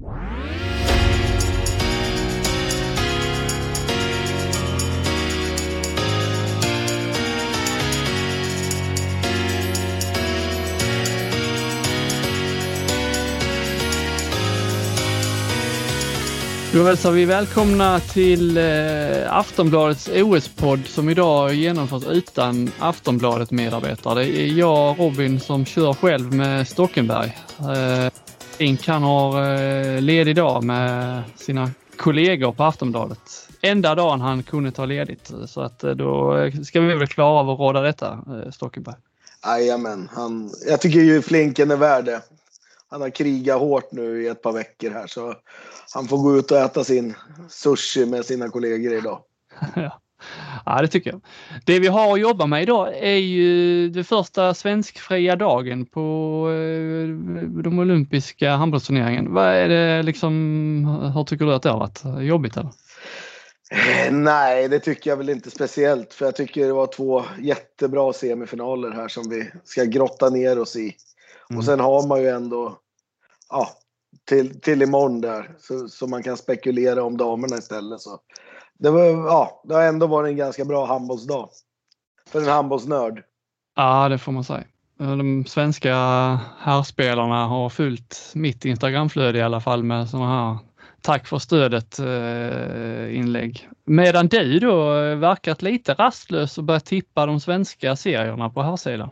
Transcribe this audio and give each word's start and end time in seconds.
Då 0.00 0.06
hälsar 16.84 17.10
vi 17.12 17.24
välkomna 17.24 18.00
till 18.00 18.56
eh, 18.56 18.64
Aftonbladets 19.28 20.08
OS-podd 20.08 20.86
som 20.86 21.08
idag 21.08 21.54
genomförs 21.54 22.04
utan 22.06 22.70
Aftonbladet 22.78 23.50
medarbetare. 23.50 24.24
Det 24.24 24.40
är 24.40 24.46
jag 24.46 24.98
Robin 24.98 25.40
som 25.40 25.64
kör 25.64 25.92
själv 25.92 26.34
med 26.34 26.68
Stockenberg. 26.68 27.36
Eh, 27.58 28.12
Ink 28.60 28.86
han 28.86 29.02
har 29.02 29.54
eh, 29.54 30.00
ledig 30.00 30.36
dag 30.36 30.64
med 30.64 31.22
sina 31.36 31.70
kollegor 31.96 32.52
på 32.52 32.64
Aftonbladet. 32.64 33.48
Enda 33.60 33.94
dagen 33.94 34.20
han 34.20 34.42
kunde 34.42 34.72
ta 34.72 34.84
ledigt 34.84 35.32
så 35.46 35.60
att 35.60 35.84
eh, 35.84 35.90
då 35.90 36.34
ska 36.64 36.80
vi 36.80 36.94
väl 36.94 37.06
klara 37.06 37.28
av 37.28 37.50
att 37.50 37.58
råda 37.58 37.80
detta 37.80 38.12
eh, 38.12 38.50
Stockenberg. 38.50 38.94
Jajamän, 39.46 40.08
han, 40.12 40.50
jag 40.66 40.80
tycker 40.80 41.00
ju 41.00 41.22
Flinken 41.22 41.70
är 41.70 41.76
värd 41.76 42.04
det. 42.04 42.22
Han 42.88 43.00
har 43.00 43.10
krigat 43.10 43.60
hårt 43.60 43.92
nu 43.92 44.22
i 44.22 44.28
ett 44.28 44.42
par 44.42 44.52
veckor 44.52 44.90
här 44.90 45.06
så 45.06 45.34
han 45.94 46.08
får 46.08 46.18
gå 46.18 46.36
ut 46.36 46.50
och 46.50 46.58
äta 46.58 46.84
sin 46.84 47.14
sushi 47.48 48.06
med 48.06 48.24
sina 48.24 48.48
kollegor 48.48 48.92
idag. 48.92 49.20
ja. 49.74 50.00
Det 50.80 50.88
tycker 50.88 51.10
jag. 51.10 51.20
Det 51.64 51.80
vi 51.80 51.86
har 51.86 52.12
att 52.12 52.20
jobba 52.20 52.46
med 52.46 52.62
idag 52.62 52.96
är 52.96 53.16
ju 53.16 53.88
den 53.88 54.04
första 54.04 54.54
svenskfria 54.54 55.36
dagen 55.36 55.86
på 55.86 56.00
eh, 56.50 57.08
de 57.62 57.78
olympiska 57.78 58.50
handbollsturneringen. 58.56 59.34
Vad 59.34 59.46
är 59.46 59.68
det 59.68 60.02
liksom, 60.02 61.12
hur 61.14 61.24
tycker 61.24 61.44
du 61.44 61.54
att 61.54 61.62
det 61.62 61.70
har 61.70 61.78
varit? 61.78 62.02
Jobbigt 62.20 62.56
eller? 62.56 62.70
Eh, 63.70 64.12
nej, 64.12 64.68
det 64.68 64.78
tycker 64.78 65.10
jag 65.10 65.16
väl 65.16 65.30
inte 65.30 65.50
speciellt. 65.50 66.14
För 66.14 66.24
jag 66.24 66.36
tycker 66.36 66.66
det 66.66 66.72
var 66.72 66.86
två 66.86 67.24
jättebra 67.40 68.12
semifinaler 68.12 68.90
här 68.90 69.08
som 69.08 69.30
vi 69.30 69.50
ska 69.64 69.84
grotta 69.84 70.30
ner 70.30 70.58
oss 70.58 70.76
i. 70.76 70.96
Mm. 71.50 71.58
Och 71.58 71.64
sen 71.64 71.80
har 71.80 72.06
man 72.06 72.22
ju 72.22 72.28
ändå 72.28 72.78
ja, 73.50 73.68
till, 74.28 74.60
till 74.60 74.82
imorgon 74.82 75.20
där. 75.20 75.50
Så, 75.58 75.88
så 75.88 76.06
man 76.06 76.22
kan 76.22 76.36
spekulera 76.36 77.02
om 77.02 77.16
damerna 77.16 77.56
istället. 77.56 78.00
Så. 78.00 78.20
Det, 78.80 78.90
var, 78.90 79.04
ja, 79.04 79.62
det 79.64 79.74
har 79.74 79.82
ändå 79.82 80.06
varit 80.06 80.28
en 80.28 80.36
ganska 80.36 80.64
bra 80.64 80.86
handbollsdag. 80.86 81.48
För 82.30 82.40
en 82.40 82.48
handbollsnörd. 82.48 83.22
Ja, 83.76 84.08
det 84.08 84.18
får 84.18 84.32
man 84.32 84.44
säga. 84.44 84.64
De 84.98 85.44
svenska 85.46 85.94
herrspelarna 86.58 87.46
har 87.46 87.68
följt 87.68 88.32
mitt 88.34 88.64
Instagramflöde 88.64 89.38
i 89.38 89.42
alla 89.42 89.60
fall 89.60 89.82
med 89.82 90.08
sådana 90.08 90.28
här 90.28 90.58
tack 91.00 91.26
för 91.26 91.38
stödet 91.38 91.98
eh, 91.98 93.16
inlägg. 93.16 93.68
Medan 93.84 94.26
du 94.26 94.58
då 94.58 94.90
verkat 95.14 95.62
lite 95.62 95.94
rastlös 95.94 96.58
och 96.58 96.64
börjat 96.64 96.84
tippa 96.84 97.26
de 97.26 97.40
svenska 97.40 97.96
serierna 97.96 98.50
på 98.50 98.62
här 98.62 98.76
sidan. 98.76 99.10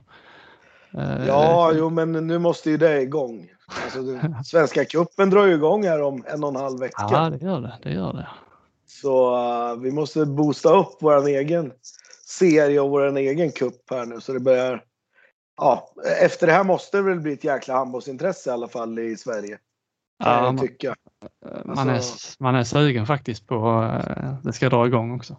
Eh, 0.99 1.27
ja, 1.27 1.73
jo, 1.75 1.91
men 1.91 2.13
nu 2.13 2.39
måste 2.39 2.71
ju 2.71 2.77
det 2.77 3.03
igång. 3.03 3.49
Alltså, 3.85 3.99
Svenska 4.45 4.85
cupen 4.85 5.31
drar 5.31 5.47
ju 5.47 5.55
igång 5.55 5.85
här 5.85 6.03
om 6.03 6.25
en 6.27 6.45
och 6.45 6.51
en 6.51 6.57
halv 6.57 6.81
vecka. 6.81 7.09
Ja, 7.11 7.31
det 7.31 7.47
gör 7.47 7.61
det. 7.61 7.79
det, 7.83 7.91
gör 7.91 8.13
det. 8.13 8.29
Så 9.03 9.37
uh, 9.37 9.81
vi 9.81 9.91
måste 9.91 10.27
boosta 10.27 10.77
upp 10.77 10.97
vår 11.01 11.29
egen 11.29 11.73
serie 12.27 12.81
och 12.81 12.91
vår 12.91 13.17
egen 13.17 13.53
cup 13.53 13.91
här 13.91 14.07
nu 14.07 14.21
så 14.21 14.33
det 14.33 14.41
börjar. 14.41 14.85
Ja, 15.57 15.89
efter 16.23 16.47
det 16.47 16.53
här 16.53 16.65
måste 16.65 16.97
det 16.97 17.03
väl 17.03 17.21
bli 17.21 17.33
ett 17.33 17.45
jäkla 17.45 17.75
handbollsintresse 17.75 18.51
i 18.51 18.53
alla 18.53 18.69
fall 18.69 18.99
i 18.99 19.17
Sverige. 19.17 19.59
Ja, 20.25 20.43
man, 20.43 20.59
tycka. 20.59 20.95
Man, 21.65 21.89
alltså, 21.89 22.39
är, 22.39 22.43
man 22.43 22.55
är 22.55 22.65
sugen 22.65 23.07
faktiskt 23.07 23.47
på 23.47 23.55
uh, 23.55 24.35
det 24.43 24.53
ska 24.53 24.69
dra 24.69 24.87
igång 24.87 25.17
också. 25.17 25.37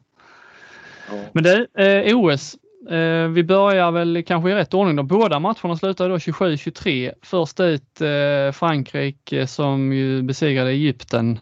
Ja. 1.10 1.18
Men 1.34 1.44
det, 1.44 1.68
eh, 1.78 2.18
OS 2.18 2.58
Eh, 2.88 3.28
vi 3.28 3.44
börjar 3.44 3.92
väl 3.92 4.24
kanske 4.28 4.52
i 4.52 4.56
rätt 4.56 4.74
ordning 4.74 4.96
då. 4.96 5.04
Båda 5.04 5.40
matcherna 5.40 5.76
slutade 5.76 6.10
då 6.10 6.18
27-23. 6.18 7.14
Först 7.22 7.60
ut 7.60 8.02
eh, 8.02 8.52
Frankrike 8.52 9.48
som 9.48 9.94
ju 9.94 10.22
besegrade 10.22 10.70
Egypten 10.70 11.40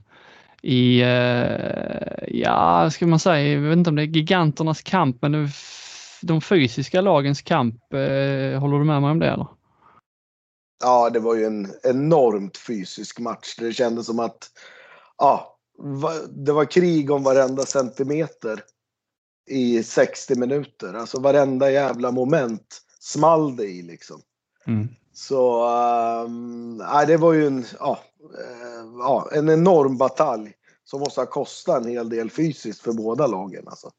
i, 0.62 1.02
eh, 1.02 2.40
ja, 2.40 2.90
ska 2.92 3.08
man 3.08 3.20
säga, 3.20 3.54
jag 3.54 3.62
vet 3.62 3.78
inte 3.78 3.90
om 3.90 3.96
det 3.96 4.02
är 4.02 4.06
giganternas 4.06 4.82
kamp, 4.82 5.18
men 5.22 5.50
de 6.22 6.42
fysiska 6.42 7.02
lagens 7.02 7.42
kamp. 7.42 7.76
Håller 8.60 8.80
du 8.80 8.86
med 8.86 9.02
mig 9.02 9.12
om 9.12 9.20
det 9.20 9.30
eller? 9.30 9.48
Ja, 10.84 11.10
det 11.10 11.20
var 11.20 11.36
ju 11.36 11.46
en 11.46 11.74
enormt 11.84 12.58
fysisk 12.58 13.20
match. 13.20 13.56
Det 13.60 13.74
kändes 13.74 14.06
som 14.06 14.20
att 14.20 14.50
ja, 15.18 15.58
det 16.30 16.52
var 16.52 16.66
krig 16.66 17.12
om 17.12 17.24
varenda 17.24 17.66
centimeter 17.66 18.64
i 19.50 19.84
60 19.84 20.36
minuter. 20.36 20.94
Alltså 20.94 21.20
varenda 21.20 21.72
jävla 21.72 22.12
moment 22.12 22.82
small 23.00 23.56
det 23.56 23.66
i 23.66 23.82
liksom. 23.82 24.22
Mm. 24.68 24.88
Så 25.14 25.70
um, 26.26 26.78
det 27.08 27.18
var 27.18 27.34
ju 27.34 27.48
en, 27.48 27.66
ja, 27.80 28.00
ja, 29.00 29.30
en 29.32 29.50
enorm 29.50 29.98
batalj 29.98 30.54
som 30.86 31.00
måste 31.00 31.22
ha 31.22 31.26
kostat 31.26 31.84
en 31.84 31.92
hel 31.92 32.10
del 32.10 32.30
fysiskt 32.30 32.82
för 32.82 32.94
båda 32.94 33.28
lagen. 33.28 33.68
Alltså. 33.68 33.92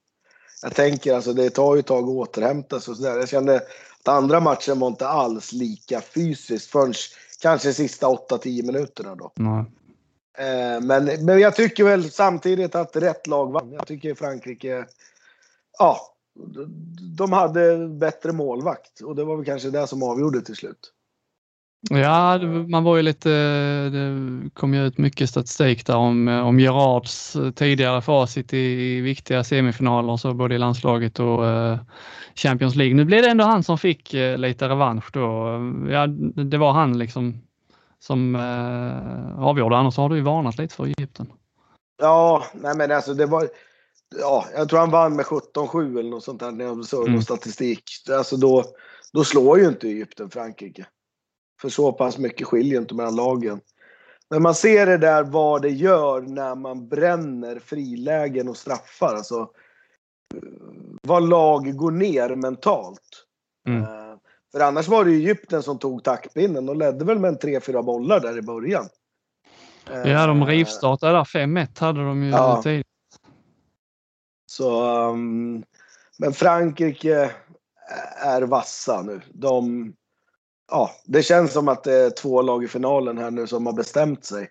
Jag 0.63 0.75
tänker 0.75 1.15
alltså 1.15 1.33
det 1.33 1.51
tar 1.51 1.75
ju 1.75 1.81
ett 1.81 1.87
tag 1.87 2.05
att 2.05 2.11
återhämta 2.11 2.81
sig 2.81 2.93
och 2.93 2.97
sådär. 2.97 3.17
Jag 3.17 3.29
kände 3.29 3.57
att 4.01 4.09
andra 4.09 4.41
matchen 4.41 4.79
var 4.79 4.89
inte 4.89 5.09
alls 5.09 5.53
lika 5.53 6.01
fysiskt 6.01 6.71
förrän 6.71 6.95
kanske 7.43 7.73
sista 7.73 8.07
8-10 8.07 8.67
minuterna 8.67 9.15
då. 9.15 9.33
Mm. 9.39 9.65
Men, 10.87 11.25
men 11.25 11.41
jag 11.41 11.57
tycker 11.57 11.85
väl 11.85 12.11
samtidigt 12.11 12.75
att 12.75 12.97
rätt 12.97 13.27
lag 13.27 13.53
vann. 13.53 13.73
Jag 13.73 13.87
tycker 13.87 14.15
Frankrike 14.15 14.87
ja, 15.79 16.01
de 17.17 17.33
hade 17.33 17.89
bättre 17.89 18.33
målvakt 18.33 19.01
och 19.01 19.17
det 19.17 19.25
var 19.25 19.37
väl 19.37 19.45
kanske 19.45 19.71
det 19.71 19.87
som 19.87 20.03
avgjorde 20.03 20.41
till 20.41 20.57
slut. 20.57 20.93
Ja, 21.81 22.39
man 22.69 22.85
var 22.85 22.97
ju 22.97 23.03
lite, 23.03 23.29
det 23.89 24.51
kom 24.55 24.75
ju 24.75 24.87
ut 24.87 24.99
mycket 24.99 25.31
statistik 25.31 25.87
där 25.87 25.97
om, 25.97 26.29
om 26.29 26.61
Gerards 26.61 27.37
tidigare 27.55 28.03
facit 28.03 28.53
i 28.53 29.01
viktiga 29.01 29.45
semifinaler, 29.45 30.17
så 30.17 30.35
både 30.35 30.55
i 30.55 30.59
landslaget 30.59 31.21
och 31.21 31.43
uh, 31.43 31.79
Champions 32.35 32.75
League. 32.75 32.95
Nu 32.95 33.05
blev 33.05 33.23
det 33.23 33.31
ändå 33.31 33.45
han 33.45 33.63
som 33.63 33.79
fick 33.79 34.13
lite 34.37 34.69
revansch 34.69 35.11
då. 35.13 35.59
Ja, 35.91 36.07
det 36.45 36.59
var 36.59 36.73
han 36.73 36.99
liksom 36.99 37.43
som 38.01 38.35
avgjorde, 39.39 39.77
annars 39.77 39.97
har 39.97 40.09
du 40.09 40.17
ju 40.17 40.23
varnat 40.23 40.59
lite 40.59 40.75
för 40.75 40.85
Egypten. 40.85 41.33
Ja, 41.99 42.45
nej 42.55 42.77
men 42.77 42.93
alltså 42.93 43.15
det 43.15 43.27
var, 43.27 43.49
ja, 44.21 44.47
jag 44.57 44.69
tror 44.69 44.79
han 44.79 44.91
vann 44.91 45.17
med 45.17 45.25
17-7 45.25 45.99
eller 45.99 46.11
något 46.11 46.25
sånt 46.25 46.41
där 46.41 46.53
när 46.53 46.65
jag 46.65 46.85
såg 46.85 47.09
mm. 47.09 47.23
statistik. 47.23 47.83
Alltså 48.11 48.37
då, 48.37 48.65
då 49.13 49.25
slår 49.25 49.59
ju 49.59 49.69
inte 49.69 49.89
Egypten 49.89 50.31
Frankrike. 50.31 50.87
För 51.61 51.69
så 51.69 51.93
pass 51.93 52.19
mycket 52.19 52.47
skiljer 52.47 52.81
inte 52.81 52.95
mellan 52.95 53.17
lagen. 53.17 53.61
Men 54.31 54.43
man 54.43 54.55
ser 54.55 54.87
det 54.87 54.99
där 54.99 55.23
vad 55.23 55.63
det 55.63 55.71
gör 55.71 56.21
när 56.21 56.55
man 56.55 56.89
bränner 56.89 57.59
frilägen 57.59 58.49
och 58.49 58.57
straffar. 58.57 59.15
Alltså, 59.15 59.51
vad 61.03 61.29
lag 61.29 61.77
går 61.77 61.91
ner 61.91 62.35
mentalt. 62.35 63.25
Mm. 63.69 63.83
Uh, 63.83 64.17
för 64.53 64.61
annars 64.61 64.89
var 64.89 65.05
det 65.05 65.11
Egypten 65.11 65.63
som 65.63 65.79
tog 65.79 66.05
taktpinnen 66.05 66.69
och 66.69 66.77
ledde 66.77 67.05
väl 67.05 67.19
med 67.19 67.29
en 67.29 67.39
3-4 67.39 67.83
bollar 67.83 68.21
där 68.21 68.39
i 68.39 68.43
början. 68.43 68.89
Ja, 70.05 70.27
de 70.27 70.43
eh, 70.43 70.47
rivstartade 70.47 71.13
där. 71.13 71.25
5-1 71.25 71.81
hade 71.81 72.05
de 72.05 72.23
ju 72.23 72.31
ja. 72.31 72.63
tidigt. 72.63 72.87
Så, 74.47 74.99
um, 75.11 75.65
men 76.19 76.33
Frankrike 76.33 77.31
är 78.17 78.43
vassa 78.43 79.03
nu. 79.03 79.21
De, 79.33 79.93
ja, 80.71 80.91
det 81.05 81.23
känns 81.23 81.53
som 81.53 81.69
att 81.69 81.85
det 81.85 81.95
är 81.95 82.11
två 82.11 82.43
lag 82.43 82.65
i 82.65 82.69
finalen 82.69 83.19
här 83.19 83.31
nu 83.31 83.47
som 83.47 83.67
har 83.67 83.73
bestämt 83.73 84.25
sig. 84.25 84.51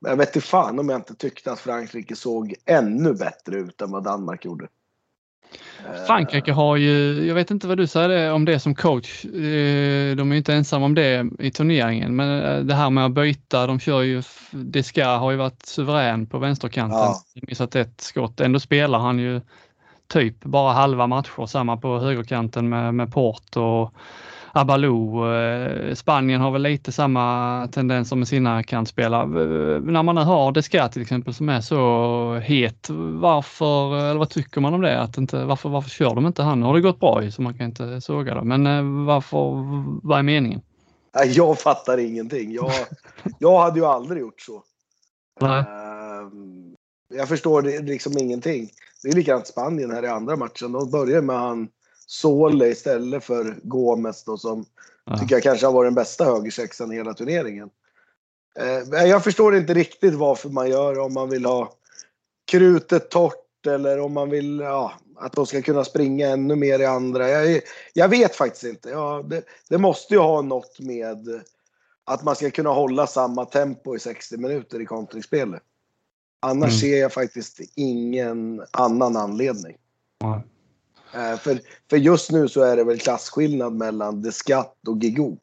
Men 0.00 0.10
jag 0.10 0.16
vet 0.16 0.36
inte 0.36 0.48
fan 0.48 0.78
om 0.78 0.88
jag 0.88 0.98
inte 0.98 1.14
tyckte 1.14 1.52
att 1.52 1.60
Frankrike 1.60 2.16
såg 2.16 2.54
ännu 2.64 3.14
bättre 3.14 3.56
ut 3.56 3.80
än 3.80 3.90
vad 3.90 4.04
Danmark 4.04 4.44
gjorde. 4.44 4.68
Frankrike 6.06 6.52
har 6.52 6.76
ju, 6.76 7.26
jag 7.26 7.34
vet 7.34 7.50
inte 7.50 7.66
vad 7.66 7.76
du 7.76 7.86
säger 7.86 8.32
om 8.32 8.44
det 8.44 8.60
som 8.60 8.74
coach. 8.74 9.24
Eh, 9.24 10.16
de 10.16 10.32
är 10.32 10.34
inte 10.34 10.54
ensamma 10.54 10.86
om 10.86 10.94
det 10.94 11.26
i 11.38 11.50
turneringen, 11.50 12.16
men 12.16 12.42
eh, 12.42 12.64
det 12.64 12.74
här 12.74 12.90
med 12.90 13.04
att 13.04 13.12
byta, 13.12 13.66
de 13.66 13.80
kör 13.80 14.02
ju, 14.02 14.22
Desca 14.50 15.06
har 15.06 15.30
ju 15.30 15.36
varit 15.36 15.66
suverän 15.66 16.26
på 16.26 16.38
vänsterkanten, 16.38 16.98
ja. 16.98 17.22
missat 17.34 17.74
ett 17.74 18.00
skott. 18.00 18.40
Ändå 18.40 18.60
spelar 18.60 18.98
han 18.98 19.18
ju 19.18 19.40
typ 20.06 20.44
bara 20.44 20.72
halva 20.72 21.06
matcher, 21.06 21.46
samma 21.46 21.76
på 21.76 21.98
högerkanten 21.98 22.68
med, 22.68 22.94
med 22.94 23.12
Port 23.12 23.56
och 23.56 23.94
Abalou. 24.56 25.32
Eh, 25.34 25.94
Spanien 25.94 26.40
har 26.40 26.50
väl 26.50 26.62
lite 26.62 26.92
samma 26.92 27.68
tendenser 27.72 28.16
med 28.16 28.28
sina 28.28 28.62
kantspelare. 28.62 29.26
När 29.80 30.02
man 30.02 30.14
nu 30.14 30.20
har 30.20 30.52
Desca 30.52 30.88
till 30.88 31.02
exempel 31.02 31.34
som 31.34 31.48
är 31.48 31.60
så 31.60 32.34
het, 32.34 32.88
varför, 33.20 33.96
eller 33.96 34.18
vad 34.18 34.30
tycker 34.30 34.60
man 34.60 34.74
om 34.74 34.80
det? 34.80 35.00
Att 35.00 35.18
inte, 35.18 35.44
varför, 35.44 35.68
varför 35.68 35.90
kör 35.90 36.14
de 36.14 36.26
inte 36.26 36.42
han? 36.42 36.60
Nu 36.60 36.66
har 36.66 36.74
det 36.74 36.80
gått 36.80 37.00
bra 37.00 37.30
så 37.30 37.42
man 37.42 37.58
kan 37.58 37.66
inte 37.66 38.00
såga 38.00 38.34
det. 38.34 38.44
Men 38.44 38.66
eh, 38.66 39.06
varför, 39.06 39.38
vad 40.06 40.18
är 40.18 40.22
meningen? 40.22 40.60
Jag 41.26 41.58
fattar 41.58 41.98
ingenting. 41.98 42.52
Jag, 42.52 42.70
jag 43.38 43.60
hade 43.60 43.78
ju 43.78 43.86
aldrig 43.86 44.20
gjort 44.20 44.40
så. 44.40 44.62
Nej. 45.40 45.58
Eh, 45.58 46.28
jag 47.14 47.28
förstår 47.28 47.82
liksom 47.82 48.18
ingenting. 48.18 48.68
Det 49.02 49.08
är 49.08 49.12
likadant 49.12 49.46
Spanien 49.46 49.90
här 49.90 50.04
i 50.04 50.08
andra 50.08 50.36
matchen. 50.36 50.72
De 50.72 50.90
börjar 50.90 51.22
med 51.22 51.36
han 51.36 51.68
Sole 52.06 52.66
istället 52.68 53.24
för 53.24 53.56
Gomes 53.62 54.24
då, 54.24 54.36
som 54.36 54.66
Ja. 55.06 55.18
tycker 55.18 55.34
jag 55.34 55.42
kanske 55.42 55.66
har 55.66 55.72
varit 55.72 55.86
den 55.86 55.94
bästa 55.94 56.24
högersexan 56.24 56.92
i 56.92 56.96
hela 56.96 57.14
turneringen. 57.14 57.70
Eh, 58.58 59.04
jag 59.04 59.24
förstår 59.24 59.56
inte 59.56 59.74
riktigt 59.74 60.14
varför 60.14 60.48
man 60.48 60.70
gör 60.70 60.98
om 60.98 61.14
man 61.14 61.30
vill 61.30 61.44
ha 61.44 61.72
krutet 62.50 63.10
torrt 63.10 63.66
eller 63.66 64.00
om 64.00 64.12
man 64.12 64.30
vill 64.30 64.58
ja, 64.60 64.92
att 65.16 65.32
de 65.32 65.46
ska 65.46 65.62
kunna 65.62 65.84
springa 65.84 66.28
ännu 66.28 66.56
mer 66.56 66.78
i 66.78 66.84
andra. 66.84 67.28
Jag, 67.30 67.60
jag 67.92 68.08
vet 68.08 68.34
faktiskt 68.36 68.64
inte. 68.64 68.88
Ja, 68.88 69.22
det, 69.26 69.42
det 69.68 69.78
måste 69.78 70.14
ju 70.14 70.20
ha 70.20 70.42
något 70.42 70.80
med 70.80 71.42
att 72.04 72.22
man 72.24 72.36
ska 72.36 72.50
kunna 72.50 72.70
hålla 72.70 73.06
samma 73.06 73.44
tempo 73.44 73.96
i 73.96 73.98
60 73.98 74.36
minuter 74.36 74.80
i 74.80 74.86
kontringsspelet. 74.86 75.62
Annars 76.42 76.68
Mm. 76.70 76.80
ser 76.80 77.00
jag 77.00 77.12
faktiskt 77.12 77.60
ingen 77.74 78.62
annan 78.70 79.16
anledning. 79.16 79.76
Ja. 80.18 80.42
Eh, 81.14 81.38
För, 81.38 81.60
för 81.90 81.96
just 81.96 82.30
nu 82.30 82.48
så 82.48 82.62
är 82.62 82.76
det 82.76 82.84
väl 82.84 82.98
klasskillnad 82.98 83.72
mellan 83.74 84.22
Descat 84.22 84.88
och 84.88 84.98
Gigo. 84.98 85.38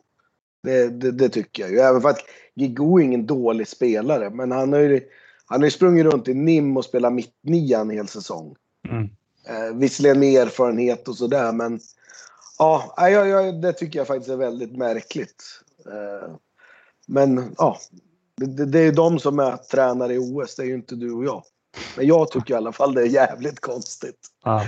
Det, 0.63 0.88
det, 0.88 1.12
det 1.12 1.29
tycker 1.29 1.63
jag 1.63 1.71
ju. 1.71 1.79
Även 1.79 2.01
för 2.01 2.09
att 2.09 2.21
Gigo 2.56 3.00
är 3.00 3.03
ingen 3.03 3.25
dålig 3.25 3.68
spelare. 3.68 4.29
Men 4.29 4.51
han 4.51 4.73
har 4.73 4.79
ju, 4.79 5.01
han 5.45 5.62
har 5.62 5.65
ju 5.65 5.71
sprungit 5.71 6.06
runt 6.06 6.27
i 6.27 6.33
NIM 6.33 6.77
och 6.77 6.85
spelat 6.85 7.13
mittnian 7.13 7.89
en 7.89 7.97
hel 7.97 8.07
säsong. 8.07 8.56
Mm. 8.89 9.09
Eh, 9.47 9.75
visserligen 9.75 10.19
med 10.19 10.41
erfarenhet 10.41 11.07
och 11.07 11.18
sådär 11.18 11.51
men 11.51 11.79
ja, 12.57 12.94
jag, 12.97 13.27
jag, 13.27 13.62
det 13.62 13.73
tycker 13.73 14.00
jag 14.00 14.07
faktiskt 14.07 14.29
är 14.29 14.38
väldigt 14.38 14.77
märkligt. 14.77 15.44
Eh, 15.85 16.35
men 17.07 17.56
ja, 17.57 17.77
det, 18.38 18.45
det, 18.45 18.65
det 18.65 18.79
är 18.79 18.83
ju 18.83 18.91
de 18.91 19.19
som 19.19 19.39
är 19.39 19.57
tränare 19.57 20.13
i 20.13 20.18
OS, 20.18 20.56
det 20.56 20.63
är 20.63 20.68
ju 20.68 20.75
inte 20.75 20.95
du 20.95 21.12
och 21.12 21.25
jag. 21.25 21.44
Men 21.97 22.07
jag 22.07 22.31
tycker 22.31 22.53
i 22.53 22.57
alla 22.57 22.71
fall 22.71 22.94
det 22.94 23.01
är 23.01 23.06
jävligt 23.06 23.59
konstigt. 23.59 24.19
Ja. 24.44 24.65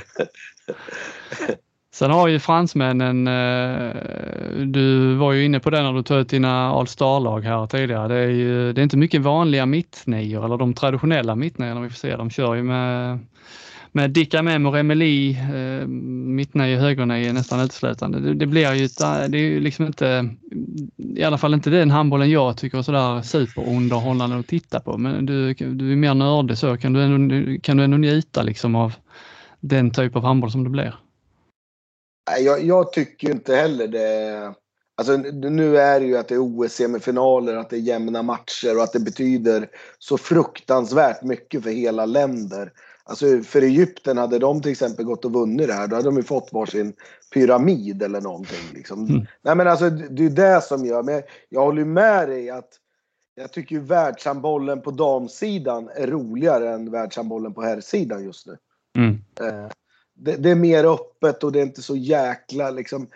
Sen 1.93 2.11
har 2.11 2.27
ju 2.27 2.39
fransmännen, 2.39 3.27
eh, 3.27 4.65
du 4.65 5.15
var 5.15 5.33
ju 5.33 5.45
inne 5.45 5.59
på 5.59 5.69
det 5.69 5.81
när 5.81 5.93
du 5.93 6.03
tog 6.03 6.17
ut 6.17 6.29
dina 6.29 6.69
All 6.69 6.87
Star-lag 6.87 7.41
här 7.41 7.67
tidigare. 7.67 8.07
Det 8.07 8.15
är 8.15 8.27
ju 8.27 8.73
det 8.73 8.81
är 8.81 8.83
inte 8.83 8.97
mycket 8.97 9.21
vanliga 9.21 9.65
mittnior 9.65 10.45
eller 10.45 10.57
de 10.57 10.73
traditionella 10.73 11.35
mittniorna 11.35 11.81
vi 11.81 11.89
får 11.89 11.95
se. 11.95 12.15
De 12.15 12.29
kör 12.29 12.55
ju 12.55 12.63
med, 12.63 13.19
med 13.95 14.11
Dickamem 14.11 14.65
och 14.65 14.73
Remeli, 14.73 15.31
eh, 15.31 15.83
och 16.75 16.81
högernio 16.81 17.33
nästan 17.33 17.59
uteslutande. 17.59 18.19
Det, 18.19 18.33
det 18.33 18.45
blir 18.45 18.73
ju, 18.73 18.83
eh, 18.83 19.29
det 19.29 19.37
är 19.37 19.41
ju 19.41 19.59
liksom 19.59 19.85
inte, 19.85 20.29
i 21.15 21.23
alla 21.23 21.37
fall 21.37 21.53
inte 21.53 21.69
den 21.69 21.91
handbollen 21.91 22.31
jag 22.31 22.57
tycker 22.57 22.77
är 22.77 22.81
sådär 22.81 23.21
superunderhållande 23.21 24.39
att 24.39 24.47
titta 24.47 24.79
på. 24.79 24.97
Men 24.97 25.25
du, 25.25 25.53
du 25.53 25.91
är 25.91 25.95
mer 25.95 26.13
nördig 26.13 26.57
så, 26.57 26.77
kan 26.77 26.93
du 26.93 27.01
ändå, 27.01 27.61
kan 27.61 27.77
du 27.77 27.83
ändå 27.83 27.97
njuta 27.97 28.43
liksom 28.43 28.75
av 28.75 28.93
den 29.59 29.91
typ 29.91 30.15
av 30.15 30.23
handboll 30.23 30.51
som 30.51 30.63
det 30.63 30.69
blir? 30.69 30.95
Jag, 32.39 32.63
jag 32.63 32.93
tycker 32.93 33.27
ju 33.27 33.33
inte 33.33 33.55
heller 33.55 33.87
det. 33.87 34.53
Alltså, 34.95 35.17
nu 35.17 35.77
är 35.77 35.99
det 35.99 36.05
ju 36.05 36.17
att 36.17 36.27
det 36.27 36.35
är 36.35 36.39
OS-semifinaler, 36.39 37.55
att 37.55 37.69
det 37.69 37.75
är 37.75 37.79
jämna 37.79 38.21
matcher 38.21 38.77
och 38.77 38.83
att 38.83 38.93
det 38.93 38.99
betyder 38.99 39.69
så 39.99 40.17
fruktansvärt 40.17 41.23
mycket 41.23 41.63
för 41.63 41.69
hela 41.69 42.05
länder. 42.05 42.71
Alltså 43.05 43.41
för 43.41 43.61
Egypten 43.61 44.17
hade 44.17 44.39
de 44.39 44.61
till 44.61 44.71
exempel 44.71 45.05
gått 45.05 45.25
och 45.25 45.33
vunnit 45.33 45.67
det 45.67 45.73
här, 45.73 45.87
då 45.87 45.95
hade 45.95 46.07
de 46.07 46.17
ju 46.17 46.23
fått 46.23 46.53
varsin 46.53 46.93
pyramid 47.33 48.03
eller 48.03 48.21
någonting. 48.21 48.73
Liksom. 48.73 49.05
Mm. 49.05 49.25
Nej 49.41 49.55
men 49.55 49.67
alltså 49.67 49.89
det 49.89 50.25
är 50.25 50.29
det 50.29 50.61
som 50.61 50.85
gör, 50.85 51.03
men 51.03 51.21
jag 51.49 51.61
håller 51.61 51.85
med 51.85 52.29
dig 52.29 52.49
att 52.49 52.69
jag 53.35 53.51
tycker 53.51 53.75
ju 53.75 53.81
världshandbollen 53.81 54.81
på 54.81 54.91
damsidan 54.91 55.89
är 55.95 56.07
roligare 56.07 56.73
än 56.73 56.91
världshandbollen 56.91 57.53
på 57.53 57.61
herrsidan 57.61 58.23
just 58.23 58.47
nu. 58.47 58.57
Mm. 58.97 59.21
Eh, 59.39 59.69
det, 60.15 60.35
det 60.35 60.51
är 60.51 60.55
mer 60.55 60.83
öppet 60.83 61.43
och 61.43 61.51
det 61.51 61.59
är 61.59 61.63
inte 61.63 61.81
så 61.81 61.95
jäkla 61.95 62.69
liksom. 62.69 63.07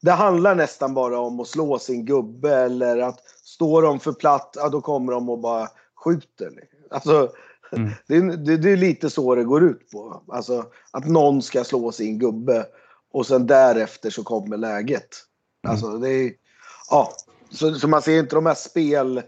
Det 0.00 0.10
handlar 0.10 0.54
nästan 0.54 0.94
bara 0.94 1.18
om 1.18 1.40
att 1.40 1.48
slå 1.48 1.78
sin 1.78 2.04
gubbe 2.04 2.54
eller 2.54 2.98
att 2.98 3.20
står 3.44 3.82
de 3.82 4.00
för 4.00 4.12
platt, 4.12 4.54
ja 4.56 4.68
då 4.68 4.80
kommer 4.80 5.12
de 5.12 5.28
och 5.28 5.38
bara 5.38 5.68
skjuter. 6.04 6.52
Alltså, 6.90 7.32
Mm. 7.72 7.90
det, 8.06 8.16
är- 8.16 8.36
det, 8.36 8.56
det 8.56 8.70
är 8.70 8.76
lite 8.76 9.10
så 9.10 9.34
det 9.34 9.44
går 9.44 9.64
ut 9.64 9.90
på. 9.90 10.22
Alltså 10.28 10.66
att 10.90 11.08
någon 11.08 11.42
ska 11.42 11.64
slå 11.64 11.92
sin 11.92 12.18
gubbe 12.18 12.66
och 13.12 13.26
sen 13.26 13.46
därefter 13.46 14.10
så 14.10 14.22
kommer 14.24 14.56
läget. 14.56 15.08
Alltså 15.68 15.98
det 15.98 16.10
är, 16.10 16.32
ja, 16.90 17.12
så, 17.50 17.74
så 17.74 17.88
man 17.88 18.02
ser 18.02 18.18
inte 18.18 18.34
de 18.36 18.46
här 18.46 18.54
spel, 18.54 19.22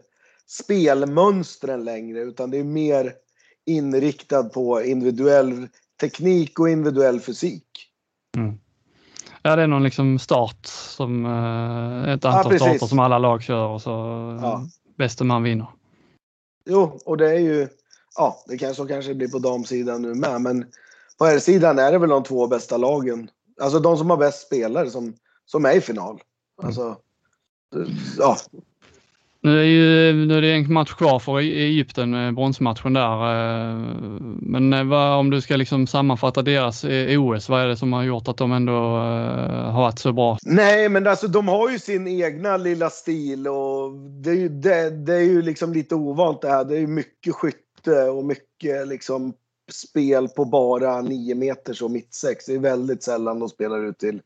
spelmönstren 0.47 1.85
längre 1.85 2.21
utan 2.21 2.51
det 2.51 2.59
är 2.59 2.65
mer 2.65 3.13
inriktad 3.67 4.45
på 4.45 4.83
individuell 4.83 5.69
teknik 6.01 6.59
och 6.61 6.69
individuell 6.69 7.21
fysik. 7.21 7.65
Mm. 8.37 8.59
Ja, 9.43 9.57
det 9.57 9.63
är 9.63 9.67
någon 9.67 9.83
liksom 9.83 10.19
start 10.19 10.67
som 10.67 11.27
eh, 11.27 12.13
ett 12.13 12.25
Ja, 12.25 12.31
antal 12.31 12.53
precis. 12.53 12.69
starter 12.69 12.87
som 12.87 12.99
alla 12.99 13.19
lag 13.19 13.43
kör 13.43 13.67
och 13.67 13.83
så 13.83 13.91
Ja. 13.91 14.39
ja. 14.43 14.67
bäste 14.97 15.25
man 15.25 15.43
vinner. 15.43 15.67
Jo, 16.71 16.99
och 17.05 17.17
det 17.17 17.31
är 17.31 17.39
ju, 17.39 17.69
ja, 18.19 18.43
det 18.47 18.59
kanske, 18.59 18.83
så 18.83 18.89
kanske 18.89 19.11
det 19.11 19.15
blir 19.15 19.29
på 19.29 19.39
damsidan 19.39 20.03
nu 20.03 20.15
med, 20.15 20.41
men 20.41 20.67
på 21.19 21.25
här 21.25 21.39
sidan 21.39 21.79
är 21.79 21.93
det 21.93 21.99
väl 21.99 22.11
de 22.11 22.23
två 22.23 22.47
bästa 22.47 22.77
lagen. 22.77 23.31
Alltså 23.61 23.79
de 23.79 23.97
som 23.97 24.11
har 24.11 24.17
bäst 24.17 24.47
spelare 24.47 24.91
som, 24.91 25.15
som 25.47 25.65
är 25.65 25.77
i 25.77 25.81
final. 25.81 26.21
Alltså, 26.63 26.97
ja, 28.19 28.37
Nu 29.41 29.61
är, 29.61 29.65
ju, 29.65 30.13
nu 30.27 30.35
är 30.35 30.43
det 30.43 30.53
en 30.53 30.73
match 30.73 30.95
kvar 30.95 31.19
för 31.19 31.39
Egypten, 31.39 32.11
med 32.11 32.35
bronsmatchen 32.35 32.93
där. 32.93 33.13
eh, 33.13 33.77
Men 34.43 34.73
eh, 34.73 34.85
vad, 34.85 35.19
om 35.19 35.31
du 35.31 35.41
ska 35.41 35.57
liksom 35.57 35.87
sammanfatta 35.87 36.43
deras 36.43 36.85
eh, 36.85 37.23
OS, 37.23 37.49
vad 37.49 37.61
är 37.61 37.69
det 37.69 37.77
som 37.77 37.93
har 37.93 38.03
gjort 38.03 38.29
att 38.29 38.37
de 38.37 38.53
ändå 38.53 38.73
eh, 38.73 39.71
har 39.71 39.81
varit 39.81 39.99
så 39.99 40.13
bra? 40.13 40.39
Nej, 40.43 40.89
men 40.89 41.07
alltså 41.07 41.29
de 41.29 41.49
har 41.49 41.71
ju 41.71 41.79
sin 41.79 42.09
egna 42.09 42.57
lilla 42.57 42.91
stil 42.91 43.49
och 43.49 43.93
det 44.23 44.31
är 44.31 44.35
ju, 44.35 44.49
det, 44.49 44.91
det 44.91 45.15
är 45.15 45.25
ju 45.25 45.43
liksom 45.43 45.73
lite 45.73 45.95
ovant 45.95 46.43
det 46.43 46.49
här. 46.49 46.65
Det 46.65 46.77
är 46.77 46.81
ju 46.81 46.87
mycket 46.87 47.35
skytte 47.35 47.59
och 47.87 48.25
mycket 48.25 48.89
liksom 48.89 49.35
spel 49.73 50.29
på 50.29 50.45
bara 50.45 51.03
9 51.03 51.35
meters 51.35 51.83
och 51.83 51.91
mittsex. 51.91 52.47
Det 52.47 52.55
är 52.55 52.59
väldigt 52.59 53.03
sällan 53.03 53.39
de 53.39 53.49
spelar 53.49 53.85
ut 53.85 53.99
till 53.99 54.23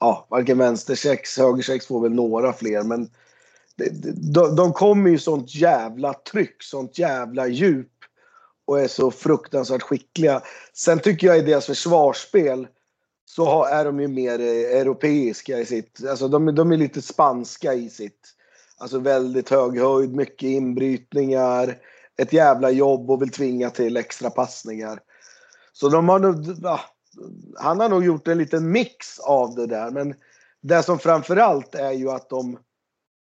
ja, 0.00 0.26
varken 0.30 0.58
vänstersex, 0.58 1.38
högersex 1.38 1.86
får 1.86 2.00
väl 2.00 2.14
några 2.14 2.52
fler, 2.52 2.82
men 2.82 3.08
de, 4.32 4.56
de 4.56 4.72
kommer 4.72 5.10
ju 5.10 5.18
sånt 5.18 5.54
jävla 5.54 6.14
tryck, 6.14 6.62
sånt 6.62 6.98
jävla 6.98 7.46
djup 7.46 7.88
och 8.64 8.80
är 8.80 8.88
så 8.88 9.10
fruktansvärt 9.10 9.82
skickliga. 9.82 10.42
Sen 10.72 10.98
tycker 10.98 11.26
jag 11.26 11.38
i 11.38 11.42
deras 11.42 11.66
försvarsspel 11.66 12.66
så 13.24 13.44
har, 13.44 13.68
är 13.68 13.84
de 13.84 14.00
ju 14.00 14.08
mer 14.08 14.40
europeiska 14.40 15.58
i 15.58 15.66
sitt, 15.66 16.06
alltså 16.08 16.28
de, 16.28 16.54
de 16.54 16.72
är 16.72 16.76
lite 16.76 17.02
spanska 17.02 17.74
i 17.74 17.90
sitt, 17.90 18.28
alltså 18.76 18.98
väldigt 18.98 19.48
hög 19.48 19.80
höjd, 19.80 20.14
mycket 20.14 20.48
inbrytningar, 20.48 21.78
ett 22.16 22.32
jävla 22.32 22.70
jobb 22.70 23.10
och 23.10 23.22
vill 23.22 23.30
tvinga 23.30 23.70
till 23.70 23.96
extra 23.96 24.30
passningar. 24.30 25.00
Så 25.72 25.88
de 25.88 26.08
har 26.08 26.18
nog, 26.18 26.56
ja, 26.62 26.80
han 27.58 27.80
har 27.80 27.88
nog 27.88 28.04
gjort 28.04 28.28
en 28.28 28.38
liten 28.38 28.70
mix 28.70 29.18
av 29.18 29.54
det 29.54 29.66
där, 29.66 29.90
men 29.90 30.14
det 30.60 30.82
som 30.82 30.98
framförallt 30.98 31.74
är 31.74 31.92
ju 31.92 32.10
att 32.10 32.28
de, 32.28 32.58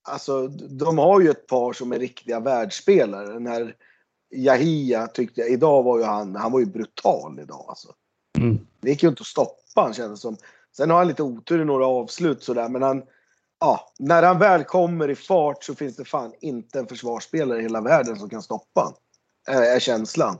alltså 0.07 0.47
de 0.47 0.97
har 0.97 1.21
ju 1.21 1.29
ett 1.29 1.47
par 1.47 1.73
som 1.73 1.91
är 1.91 1.99
riktiga 1.99 2.39
världsspelare. 2.39 3.33
Den 3.33 3.47
här 3.47 3.75
Yahia 4.35 5.07
tyckte 5.07 5.41
jag, 5.41 5.49
idag 5.49 5.83
var 5.83 5.97
ju 5.97 6.03
han, 6.03 6.35
han 6.35 6.51
var 6.51 6.59
ju 6.59 6.65
brutal 6.65 7.39
idag 7.39 7.65
alltså. 7.67 7.93
Mm. 8.37 8.59
Det 8.81 8.89
gick 8.89 9.03
ju 9.03 9.09
inte 9.09 9.21
att 9.21 9.27
stoppa 9.27 9.81
han 9.81 9.93
kändes 9.93 10.21
som. 10.21 10.37
Sen 10.77 10.89
har 10.89 10.97
han 10.97 11.07
lite 11.07 11.23
otur 11.23 11.61
i 11.61 11.65
några 11.65 11.85
avslut 11.85 12.43
sådär 12.43 12.69
men 12.69 12.81
han, 12.81 13.03
ja, 13.63 13.93
när 13.99 14.23
han 14.23 14.39
väl 14.39 14.63
kommer 14.63 15.09
i 15.09 15.15
fart 15.15 15.63
så 15.63 15.75
finns 15.75 15.95
det 15.95 16.05
fan 16.05 16.33
inte 16.41 16.79
en 16.79 16.87
försvarsspelare 16.87 17.59
i 17.59 17.61
hela 17.61 17.81
världen 17.81 18.15
som 18.15 18.29
kan 18.29 18.41
stoppa 18.41 18.81
honom. 18.81 18.97
Eh, 19.49 19.75
är, 19.75 19.79
känslan. 19.79 20.37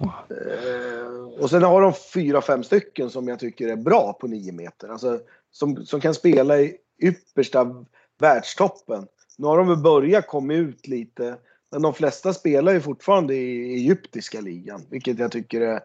Eh, 0.00 1.40
och 1.40 1.50
sen 1.50 1.62
har 1.62 1.82
de 1.82 1.92
fyra, 2.14 2.42
fem 2.42 2.64
stycken 2.64 3.10
som 3.10 3.28
jag 3.28 3.38
tycker 3.38 3.68
är 3.68 3.76
bra 3.76 4.12
på 4.12 4.26
nio 4.26 4.52
meter. 4.52 4.88
Alltså, 4.88 5.20
som, 5.50 5.86
som 5.86 6.00
kan 6.00 6.14
spela 6.14 6.58
i 6.58 6.76
yppersta 7.02 7.84
världstoppen. 8.18 9.06
Nu 9.38 9.46
har 9.46 9.58
de 9.58 9.68
väl 9.68 9.76
börjat 9.76 10.26
komma 10.26 10.54
ut 10.54 10.86
lite. 10.86 11.36
Men 11.70 11.82
de 11.82 11.94
flesta 11.94 12.34
spelar 12.34 12.72
ju 12.72 12.80
fortfarande 12.80 13.34
i 13.34 13.74
egyptiska 13.74 14.40
ligan. 14.40 14.86
Vilket 14.90 15.18
jag 15.18 15.32
tycker 15.32 15.60
är 15.60 15.80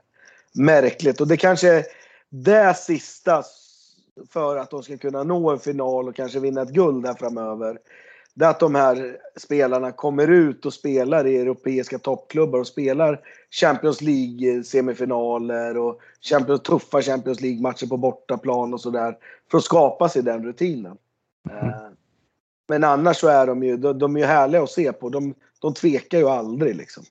märkligt. 0.54 1.22
Och 1.22 1.28
det 1.28 1.38
kanske 1.38 1.74
är 1.74 1.86
det 2.30 2.78
sista 2.78 3.44
för 4.30 4.58
att 4.58 4.70
de 4.70 4.84
ska 4.84 4.98
kunna 4.98 5.24
nå 5.24 5.52
en 5.52 5.60
final 5.60 6.08
och 6.08 6.16
kanske 6.16 6.40
vinna 6.40 6.62
ett 6.62 6.70
guld 6.70 7.04
där 7.04 7.14
framöver. 7.14 7.80
Det 8.34 8.46
är 8.46 8.50
att 8.50 8.60
de 8.60 8.76
här 8.76 9.18
spelarna 9.36 9.92
kommer 9.92 10.28
ut 10.28 10.66
och 10.66 10.74
spelar 10.74 11.28
i 11.28 11.38
europeiska 11.38 12.00
toppklubbar 12.00 12.60
och 12.60 12.68
spelar 12.68 13.20
Champions 13.52 14.02
League-semifinaler 14.02 15.78
och 15.78 16.00
Champions, 16.22 16.62
tuffa 16.62 17.02
Champions 17.02 17.42
League-matcher 17.42 17.88
på 17.88 17.98
bortaplan 17.98 18.74
och 18.74 18.82
sådär. 18.82 19.18
För 19.52 19.58
att 19.58 19.64
skapa 19.64 20.10
sig 20.10 20.24
den 20.24 20.46
rutinen. 20.46 20.98
Eh, 21.50 21.90
Men 22.68 22.84
annars 22.84 23.18
så 23.18 23.28
är 23.28 23.48
de 23.48 23.64
ju, 23.64 23.78
de, 23.78 24.00
de 24.00 24.16
är 24.16 24.20
ju 24.20 24.26
härliga 24.26 24.64
att 24.64 24.72
se 24.72 24.94
på. 24.94 25.10
De, 25.10 25.34
de 25.60 25.74
tvekar 25.74 26.18
ju 26.18 26.30
aldrig 26.30 26.76
liksom. 26.76 27.04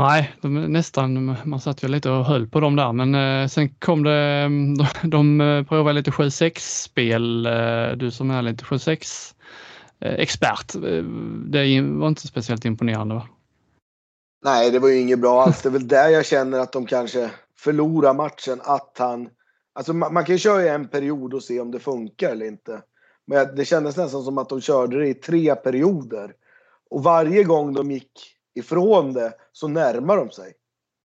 Nej, 0.00 0.34
de, 0.40 0.72
nästan. 0.72 1.36
Man 1.44 1.60
satt 1.60 1.82
ju 1.82 1.88
lite 1.88 2.10
och 2.10 2.24
höll 2.24 2.46
på 2.46 2.60
dem 2.60 2.76
där, 2.76 2.92
men 2.92 3.14
eh, 3.14 3.46
sen 3.48 3.68
kom 3.68 4.02
det. 4.02 4.12
Mm, 4.12 4.74
de, 4.78 4.86
de 5.02 5.40
eh, 5.40 5.64
provade 5.64 5.92
lite 5.92 6.10
7-6 6.10 6.58
spel. 6.58 7.46
Eh, 7.46 7.90
du 7.96 8.10
som 8.10 8.30
är 8.30 8.42
lite 8.42 8.64
7-6-expert. 8.64 10.74
Eh, 10.74 11.04
det 11.50 11.82
var 11.82 12.08
inte 12.08 12.26
speciellt 12.26 12.64
imponerande 12.64 13.14
va? 13.14 13.28
Nej, 14.44 14.70
det 14.70 14.78
var 14.78 14.88
ju 14.88 15.00
inget 15.00 15.18
bra 15.18 15.42
alls. 15.42 15.62
Det 15.62 15.68
är 15.68 15.72
väl 15.72 15.88
där 15.88 16.08
jag 16.08 16.26
känner 16.26 16.58
att 16.58 16.72
de 16.72 16.86
kanske 16.86 17.30
förlorar 17.58 18.14
matchen. 18.14 18.60
Att 18.62 18.96
han... 18.98 19.28
Alltså 19.72 19.92
man, 19.92 20.14
man 20.14 20.24
kan 20.24 20.34
ju 20.34 20.38
köra 20.38 20.64
i 20.64 20.68
en 20.68 20.88
period 20.88 21.34
och 21.34 21.42
se 21.42 21.60
om 21.60 21.70
det 21.70 21.78
funkar 21.78 22.30
eller 22.30 22.46
inte. 22.46 22.82
Men 23.26 23.56
det 23.56 23.64
kändes 23.64 23.96
nästan 23.96 24.22
som 24.22 24.38
att 24.38 24.48
de 24.48 24.60
körde 24.60 24.98
det 24.98 25.08
i 25.08 25.14
tre 25.14 25.54
perioder. 25.54 26.32
Och 26.90 27.02
varje 27.02 27.44
gång 27.44 27.72
de 27.72 27.90
gick 27.90 28.39
ifrån 28.54 29.12
det 29.12 29.32
så 29.52 29.68
närmar 29.68 30.16
de 30.16 30.30
sig. 30.30 30.52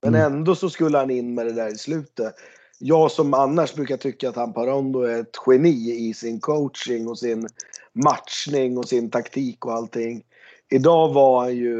Men 0.01 0.15
mm. 0.15 0.33
ändå 0.33 0.55
så 0.55 0.69
skulle 0.69 0.97
han 0.97 1.09
in 1.09 1.35
med 1.35 1.45
det 1.45 1.53
där 1.53 1.73
i 1.73 1.77
slutet. 1.77 2.35
Jag 2.79 3.11
som 3.11 3.33
annars 3.33 3.73
brukar 3.73 3.97
tycka 3.97 4.29
att 4.29 4.35
han 4.35 4.53
Parondo 4.53 5.01
är 5.01 5.19
ett 5.19 5.35
geni 5.47 6.09
i 6.09 6.13
sin 6.13 6.39
coaching 6.39 7.07
och 7.07 7.19
sin 7.19 7.47
matchning 7.93 8.77
och 8.77 8.87
sin 8.87 9.11
taktik 9.11 9.65
och 9.65 9.73
allting. 9.73 10.23
Idag 10.71 11.13
var 11.13 11.41
han 11.41 11.55
ju 11.55 11.77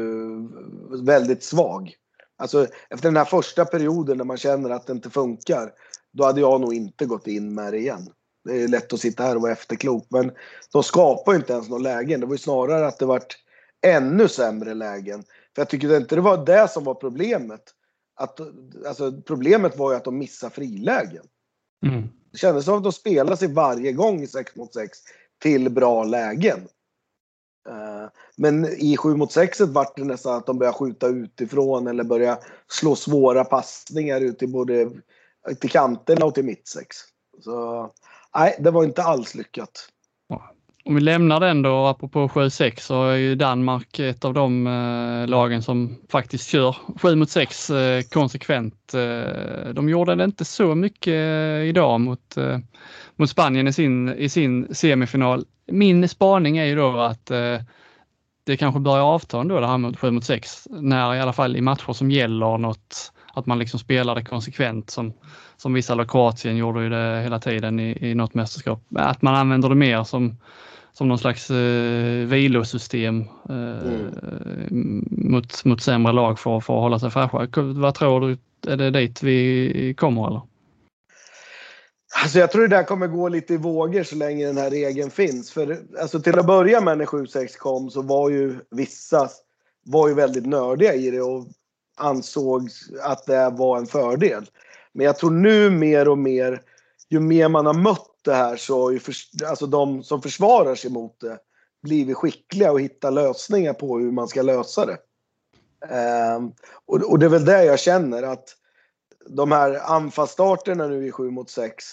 väldigt 1.04 1.42
svag. 1.42 1.94
Alltså 2.38 2.66
efter 2.90 3.08
den 3.08 3.16
här 3.16 3.24
första 3.24 3.64
perioden 3.64 4.18
när 4.18 4.24
man 4.24 4.36
känner 4.36 4.70
att 4.70 4.86
det 4.86 4.92
inte 4.92 5.10
funkar, 5.10 5.72
då 6.12 6.24
hade 6.24 6.40
jag 6.40 6.60
nog 6.60 6.74
inte 6.74 7.06
gått 7.06 7.26
in 7.26 7.54
med 7.54 7.72
det 7.72 7.78
igen. 7.78 8.08
Det 8.44 8.62
är 8.62 8.68
lätt 8.68 8.92
att 8.92 9.00
sitta 9.00 9.22
här 9.22 9.36
och 9.36 9.42
vara 9.42 9.52
efterklok, 9.52 10.06
men 10.08 10.32
de 10.72 10.82
skapar 10.82 11.32
ju 11.32 11.38
inte 11.38 11.52
ens 11.52 11.68
några 11.68 11.82
lägen. 11.82 12.20
Det 12.20 12.26
var 12.26 12.34
ju 12.34 12.38
snarare 12.38 12.86
att 12.86 12.98
det 12.98 13.06
vart 13.06 13.36
ännu 13.86 14.28
sämre 14.28 14.74
lägen. 14.74 15.24
För 15.56 15.62
jag 15.62 15.68
tycker 15.68 15.96
inte 15.96 16.14
det 16.14 16.20
var 16.20 16.46
det 16.46 16.70
som 16.70 16.84
var 16.84 16.94
problemet. 16.94 17.62
Att, 18.16 18.40
alltså, 18.86 19.22
problemet 19.26 19.76
var 19.76 19.90
ju 19.90 19.96
att 19.96 20.04
de 20.04 20.18
missade 20.18 20.54
frilägen. 20.54 21.24
Mm. 21.86 22.08
Det 22.32 22.38
kändes 22.38 22.64
som 22.64 22.76
att 22.76 22.82
de 22.82 22.92
spelade 22.92 23.36
sig 23.36 23.52
varje 23.52 23.92
gång 23.92 24.22
i 24.22 24.26
6 24.26 24.56
mot 24.56 24.74
6 24.74 24.98
till 25.42 25.70
bra 25.70 26.04
lägen. 26.04 26.58
Uh, 27.68 28.08
men 28.36 28.64
i 28.64 28.96
7 28.96 29.16
mot 29.16 29.32
6 29.32 29.60
vart 29.60 29.96
det 29.96 30.04
nästan 30.04 30.36
att 30.36 30.46
de 30.46 30.58
började 30.58 30.78
skjuta 30.78 31.06
utifrån 31.06 31.86
eller 31.86 32.04
började 32.04 32.40
slå 32.68 32.96
svåra 32.96 33.44
passningar 33.44 34.20
ut 34.20 34.38
till 34.38 34.52
både 34.52 34.90
till 35.60 35.70
kanterna 35.70 36.26
och 36.26 36.34
till 36.34 36.44
mittsex. 36.44 36.96
Så 37.40 37.90
nej, 38.34 38.56
det 38.60 38.70
var 38.70 38.84
inte 38.84 39.02
alls 39.02 39.34
lyckat. 39.34 39.88
Om 40.86 40.94
vi 40.94 41.00
lämnar 41.00 41.40
den 41.40 41.62
då, 41.62 41.86
apropå 41.86 42.28
7-6, 42.28 42.80
så 42.80 43.08
är 43.08 43.16
ju 43.16 43.34
Danmark 43.34 43.98
ett 43.98 44.24
av 44.24 44.34
de 44.34 44.66
eh, 44.66 45.28
lagen 45.28 45.62
som 45.62 45.96
faktiskt 46.08 46.48
kör 46.48 46.76
7 47.02 47.14
mot 47.14 47.30
6 47.30 47.70
eh, 47.70 48.02
konsekvent. 48.02 48.94
Eh, 48.94 49.68
de 49.72 49.88
gjorde 49.88 50.14
det 50.14 50.24
inte 50.24 50.44
så 50.44 50.74
mycket 50.74 51.12
eh, 51.12 51.68
idag 51.68 52.00
mot, 52.00 52.36
eh, 52.36 52.58
mot 53.16 53.30
Spanien 53.30 53.66
i 53.66 53.72
sin, 53.72 54.08
i 54.08 54.28
sin 54.28 54.74
semifinal. 54.74 55.44
Min 55.72 56.08
spaning 56.08 56.58
är 56.58 56.64
ju 56.64 56.76
då 56.76 56.98
att 56.98 57.30
eh, 57.30 57.58
det 58.44 58.56
kanske 58.56 58.80
börjar 58.80 59.04
avta 59.04 59.40
ändå 59.40 59.60
det 59.60 59.66
här 59.66 59.78
mot 59.78 59.98
7 59.98 60.10
mot 60.10 60.24
6, 60.24 60.68
när 60.70 61.14
i 61.14 61.20
alla 61.20 61.32
fall 61.32 61.56
i 61.56 61.60
matcher 61.60 61.92
som 61.92 62.10
gäller 62.10 62.58
något, 62.58 63.12
att 63.34 63.46
man 63.46 63.58
liksom 63.58 63.80
spelar 63.80 64.14
det 64.14 64.24
konsekvent 64.24 64.90
som, 64.90 65.12
som 65.56 65.72
vissa 65.72 65.94
lag, 65.94 66.10
Kroatien 66.10 66.56
gjorde 66.56 66.82
ju 66.82 66.88
det 66.88 67.22
hela 67.22 67.38
tiden 67.38 67.80
i, 67.80 68.10
i 68.10 68.14
något 68.14 68.34
mästerskap. 68.34 68.82
Att 68.96 69.22
man 69.22 69.34
använder 69.34 69.68
det 69.68 69.74
mer 69.74 70.04
som 70.04 70.36
som 70.96 71.08
någon 71.08 71.18
slags 71.18 71.50
eh, 71.50 72.26
vilosystem 72.26 73.20
eh, 73.48 73.86
mm. 73.86 75.04
mot, 75.10 75.64
mot 75.64 75.82
sämre 75.82 76.12
lag 76.12 76.38
för, 76.38 76.60
för 76.60 76.74
att 76.74 76.80
hålla 76.80 76.98
sig 76.98 77.10
fräscha. 77.10 77.48
Vad 77.56 77.94
tror 77.94 78.20
du, 78.20 78.38
är 78.72 78.76
det 78.76 78.90
dit 78.90 79.22
vi 79.22 79.94
kommer 79.96 80.26
eller? 80.26 80.40
Alltså 82.22 82.38
jag 82.38 82.52
tror 82.52 82.62
det 82.62 82.76
där 82.76 82.82
kommer 82.82 83.06
gå 83.06 83.28
lite 83.28 83.54
i 83.54 83.56
vågor 83.56 84.02
så 84.02 84.16
länge 84.16 84.46
den 84.46 84.56
här 84.56 84.70
regeln 84.70 85.10
finns. 85.10 85.52
För 85.52 85.78
alltså 86.00 86.20
till 86.20 86.38
att 86.38 86.46
börja 86.46 86.80
med 86.80 86.98
när 86.98 87.06
7-6 87.06 87.58
kom 87.58 87.90
så 87.90 88.02
var 88.02 88.30
ju 88.30 88.54
vissa 88.70 89.28
var 89.84 90.08
ju 90.08 90.14
väldigt 90.14 90.46
nördiga 90.46 90.94
i 90.94 91.10
det 91.10 91.22
och 91.22 91.46
ansåg 91.96 92.68
att 93.02 93.26
det 93.26 93.50
var 93.50 93.78
en 93.78 93.86
fördel. 93.86 94.44
Men 94.92 95.06
jag 95.06 95.18
tror 95.18 95.30
nu 95.30 95.70
mer 95.70 96.08
och 96.08 96.18
mer, 96.18 96.62
ju 97.08 97.20
mer 97.20 97.48
man 97.48 97.66
har 97.66 97.74
mött 97.74 98.15
det 98.26 98.34
här 98.34 98.56
så 98.56 98.82
har 98.82 98.90
ju 98.90 98.98
för, 98.98 99.14
alltså 99.46 99.66
de 99.66 100.02
som 100.02 100.22
försvarar 100.22 100.74
sig 100.74 100.90
mot 100.90 101.20
det 101.20 101.38
blivit 101.82 102.16
skickliga 102.16 102.72
och 102.72 102.80
hittar 102.80 103.10
lösningar 103.10 103.72
på 103.72 103.98
hur 103.98 104.12
man 104.12 104.28
ska 104.28 104.42
lösa 104.42 104.86
det. 104.86 104.98
Um, 106.36 106.52
och, 106.86 107.02
och, 107.02 107.18
det 107.18 107.26
är 107.26 107.30
väl 107.30 107.44
det 107.44 107.64
jag 107.64 107.80
känner 107.80 108.22
att 108.22 108.56
de 109.28 109.52
här 109.52 109.80
anfallsstarterna 109.84 110.86
nu 110.86 111.06
i 111.06 111.12
7 111.12 111.30
mot 111.30 111.50
6 111.50 111.84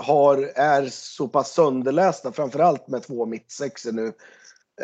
har, 0.00 0.36
är 0.54 0.88
så 0.90 1.28
pass 1.28 1.52
sönderlästa, 1.52 2.32
framförallt 2.32 2.88
med 2.88 3.02
två 3.02 3.26
mittsexor 3.26 3.92
nu. 3.92 4.12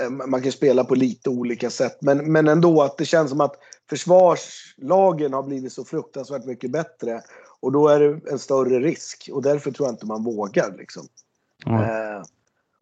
Um, 0.06 0.22
man 0.26 0.42
kan 0.42 0.52
spela 0.52 0.84
på 0.84 0.94
lite 0.94 1.30
olika 1.30 1.70
sätt, 1.70 1.98
men, 2.00 2.32
men 2.32 2.48
ändå 2.48 2.82
att 2.82 2.98
det 2.98 3.04
känns 3.04 3.30
som 3.30 3.40
att 3.40 3.56
försvarslagen 3.90 5.32
har 5.32 5.42
blivit 5.42 5.72
så 5.72 5.84
fruktansvärt 5.84 6.44
mycket 6.44 6.70
bättre. 6.70 7.22
Och 7.64 7.72
då 7.72 7.88
är 7.88 8.00
det 8.00 8.30
en 8.30 8.38
större 8.38 8.80
risk 8.80 9.30
och 9.32 9.42
därför 9.42 9.70
tror 9.70 9.88
jag 9.88 9.94
inte 9.94 10.06
man 10.06 10.24
vågar. 10.24 10.76
Liksom. 10.78 11.08
Mm. 11.66 11.80
Eh, 11.80 12.22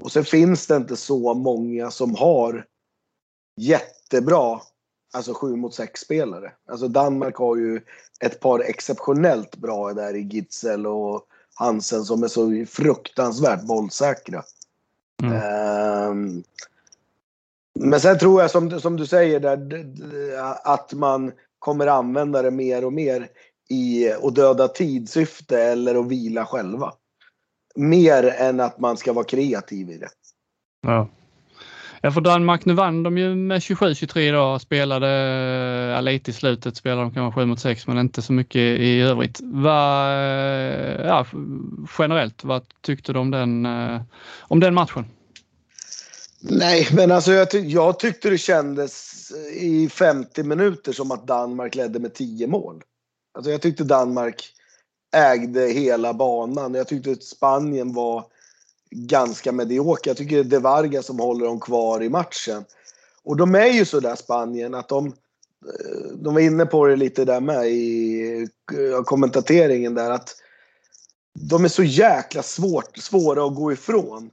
och 0.02 0.12
sen 0.12 0.24
finns 0.24 0.66
det 0.66 0.76
inte 0.76 0.96
så 0.96 1.34
många 1.34 1.90
som 1.90 2.14
har 2.14 2.66
jättebra 3.56 4.60
alltså 5.12 5.34
7 5.34 5.56
mot 5.56 5.74
6 5.74 6.00
spelare. 6.00 6.52
Alltså 6.68 6.88
Danmark 6.88 7.36
har 7.36 7.56
ju 7.56 7.80
ett 8.20 8.40
par 8.40 8.60
exceptionellt 8.60 9.56
bra 9.56 9.92
där 9.92 10.14
i 10.14 10.20
Gitzel 10.20 10.86
och 10.86 11.26
Hansen 11.54 12.04
som 12.04 12.22
är 12.22 12.28
så 12.28 12.64
fruktansvärt 12.68 13.62
bollsäkra. 13.62 14.42
Mm. 15.22 15.32
Eh, 15.36 16.42
men 17.80 18.00
sen 18.00 18.18
tror 18.18 18.40
jag 18.40 18.50
som, 18.50 18.80
som 18.80 18.96
du 18.96 19.06
säger 19.06 19.40
där 19.40 19.86
att 20.64 20.92
man 20.92 21.32
kommer 21.58 21.86
använda 21.86 22.42
det 22.42 22.50
mer 22.50 22.84
och 22.84 22.92
mer 22.92 23.28
i 23.72 24.12
att 24.22 24.34
döda 24.34 24.68
tidssyfte 24.68 25.62
eller 25.62 25.94
att 25.94 26.08
vila 26.08 26.46
själva. 26.46 26.92
Mer 27.74 28.24
än 28.24 28.60
att 28.60 28.78
man 28.78 28.96
ska 28.96 29.12
vara 29.12 29.24
kreativ 29.24 29.90
i 29.90 29.98
det. 29.98 30.08
Ja. 30.86 31.08
Ja, 32.04 32.10
för 32.10 32.20
Danmark, 32.20 32.64
nu 32.64 32.74
vann 32.74 33.02
de 33.02 33.18
ju 33.18 33.34
med 33.34 33.58
27-23 33.58 34.18
idag, 34.18 34.60
spelade 34.60 35.08
ja, 35.94 36.00
lite 36.00 36.30
i 36.30 36.34
slutet, 36.34 36.76
spelade 36.76 37.02
de 37.02 37.14
kanske 37.14 37.40
7 37.40 37.46
mot 37.46 37.60
6 37.60 37.86
men 37.86 37.98
inte 37.98 38.22
så 38.22 38.32
mycket 38.32 38.56
i 38.60 39.00
övrigt. 39.00 39.40
Va, 39.42 40.12
ja, 41.04 41.26
generellt, 41.98 42.44
vad 42.44 42.62
tyckte 42.80 43.12
du 43.12 43.18
om 43.18 43.30
den, 43.30 43.66
eh, 43.66 44.00
om 44.40 44.60
den 44.60 44.74
matchen? 44.74 45.04
Nej, 46.40 46.88
men 46.92 47.10
alltså 47.10 47.32
jag, 47.32 47.50
ty 47.50 47.58
jag 47.58 47.98
tyckte 47.98 48.30
det 48.30 48.38
kändes 48.38 49.12
i 49.60 49.88
50 49.88 50.42
minuter 50.42 50.92
som 50.92 51.10
att 51.10 51.26
Danmark 51.26 51.74
ledde 51.74 51.98
med 51.98 52.14
10 52.14 52.46
mål. 52.46 52.82
Alltså 53.32 53.50
jag 53.50 53.62
tyckte 53.62 53.84
Danmark 53.84 54.54
ägde 55.14 55.66
hela 55.66 56.14
banan. 56.14 56.74
Jag 56.74 56.88
tyckte 56.88 57.10
att 57.10 57.22
Spanien 57.22 57.92
var 57.92 58.24
ganska 58.90 59.52
mediokra. 59.52 60.10
Jag 60.10 60.16
tycker 60.16 60.36
det 60.36 60.40
är 60.40 60.44
De 60.44 60.58
Varga 60.58 61.02
som 61.02 61.18
håller 61.18 61.46
dem 61.46 61.60
kvar 61.60 62.02
i 62.02 62.08
matchen. 62.08 62.64
Och 63.24 63.36
de 63.36 63.54
är 63.54 63.66
ju 63.66 63.84
sådär 63.84 64.14
Spanien 64.14 64.74
att 64.74 64.88
de, 64.88 65.06
eh, 65.06 66.12
de 66.14 66.34
var 66.34 66.40
inne 66.40 66.66
på 66.66 66.86
det 66.86 66.96
lite 66.96 67.24
där 67.24 67.40
med 67.40 67.66
i 67.66 68.48
eh, 68.72 69.02
kommentateringen 69.02 69.94
där 69.94 70.10
att 70.10 70.36
de 71.34 71.64
är 71.64 71.68
så 71.68 71.82
jäkla 71.82 72.42
svårt, 72.42 72.96
svåra 72.96 73.44
att 73.44 73.54
gå 73.54 73.72
ifrån. 73.72 74.30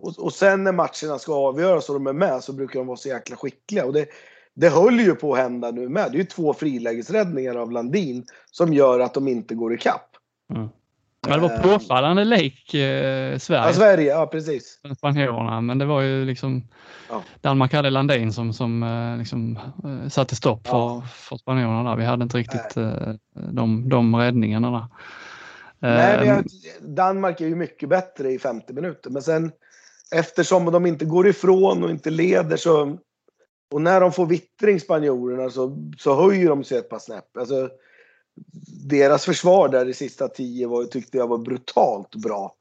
Och, 0.00 0.18
och 0.18 0.32
sen 0.32 0.64
när 0.64 0.72
matcherna 0.72 1.18
ska 1.18 1.34
avgöras 1.34 1.88
och 1.88 1.94
de 1.94 2.06
är 2.06 2.12
med 2.12 2.44
så 2.44 2.52
brukar 2.52 2.80
de 2.80 2.86
vara 2.86 2.96
så 2.96 3.08
jäkla 3.08 3.36
skickliga. 3.36 3.84
Och 3.84 3.92
det, 3.92 4.06
det 4.54 4.68
höll 4.68 5.00
ju 5.00 5.14
på 5.14 5.34
att 5.34 5.40
hända 5.40 5.70
nu 5.70 5.88
med. 5.88 6.12
Det 6.12 6.16
är 6.16 6.18
ju 6.18 6.24
två 6.24 6.54
frilägesräddningar 6.54 7.54
av 7.54 7.72
Landin 7.72 8.24
som 8.50 8.72
gör 8.72 9.00
att 9.00 9.14
de 9.14 9.28
inte 9.28 9.54
går 9.54 9.74
ikapp. 9.74 10.08
Mm. 10.54 10.68
Men 11.26 11.40
det 11.40 11.48
var 11.48 11.54
eh. 11.54 11.62
påfallande 11.62 12.24
lik 12.24 12.74
eh, 12.74 13.38
Sverige. 13.38 13.66
Ja, 13.66 13.72
Sverige, 13.72 14.10
ja 14.10 14.26
precis. 14.26 14.80
Spanjorerna, 14.96 15.60
men 15.60 15.78
det 15.78 15.84
var 15.84 16.00
ju 16.00 16.24
liksom 16.24 16.68
ja. 17.08 17.22
Danmark 17.40 17.72
hade 17.72 17.90
Landin 17.90 18.32
som, 18.32 18.52
som 18.52 18.82
eh, 18.82 19.18
liksom, 19.18 19.58
eh, 19.84 20.08
satte 20.08 20.36
stopp 20.36 20.66
för, 20.66 20.76
ja. 20.76 21.02
för 21.14 21.36
spanjorerna 21.36 21.90
där. 21.90 21.96
Vi 21.96 22.04
hade 22.04 22.22
inte 22.22 22.38
riktigt 22.38 22.76
eh, 22.76 23.14
de, 23.32 23.88
de 23.88 24.16
räddningarna 24.16 24.70
där. 24.70 24.86
Nej, 25.78 26.18
men 26.18 26.28
jag, 26.28 26.38
ehm. 26.38 26.44
Danmark 26.94 27.40
är 27.40 27.46
ju 27.46 27.54
mycket 27.54 27.88
bättre 27.88 28.30
i 28.32 28.38
50 28.38 28.72
minuter, 28.72 29.10
men 29.10 29.22
sen 29.22 29.52
eftersom 30.14 30.64
de 30.64 30.86
inte 30.86 31.04
går 31.04 31.28
ifrån 31.28 31.84
och 31.84 31.90
inte 31.90 32.10
leder 32.10 32.56
så 32.56 32.98
och 33.72 33.82
när 33.82 34.00
de 34.00 34.12
får 34.12 34.26
vittring, 34.26 34.80
spanjorerna, 34.80 35.50
så, 35.50 35.76
så 35.98 36.14
höjer 36.14 36.48
de 36.48 36.64
sig 36.64 36.78
ett 36.78 36.88
par 36.88 36.98
snäpp. 36.98 37.36
Alltså, 37.36 37.70
deras 38.84 39.24
försvar 39.24 39.68
där 39.68 39.88
i 39.88 39.94
sista 39.94 40.28
tio 40.28 40.66
var, 40.66 40.84
tyckte 40.84 41.18
jag 41.18 41.26
var 41.26 41.38
brutalt 41.38 42.14
bra. 42.14 42.54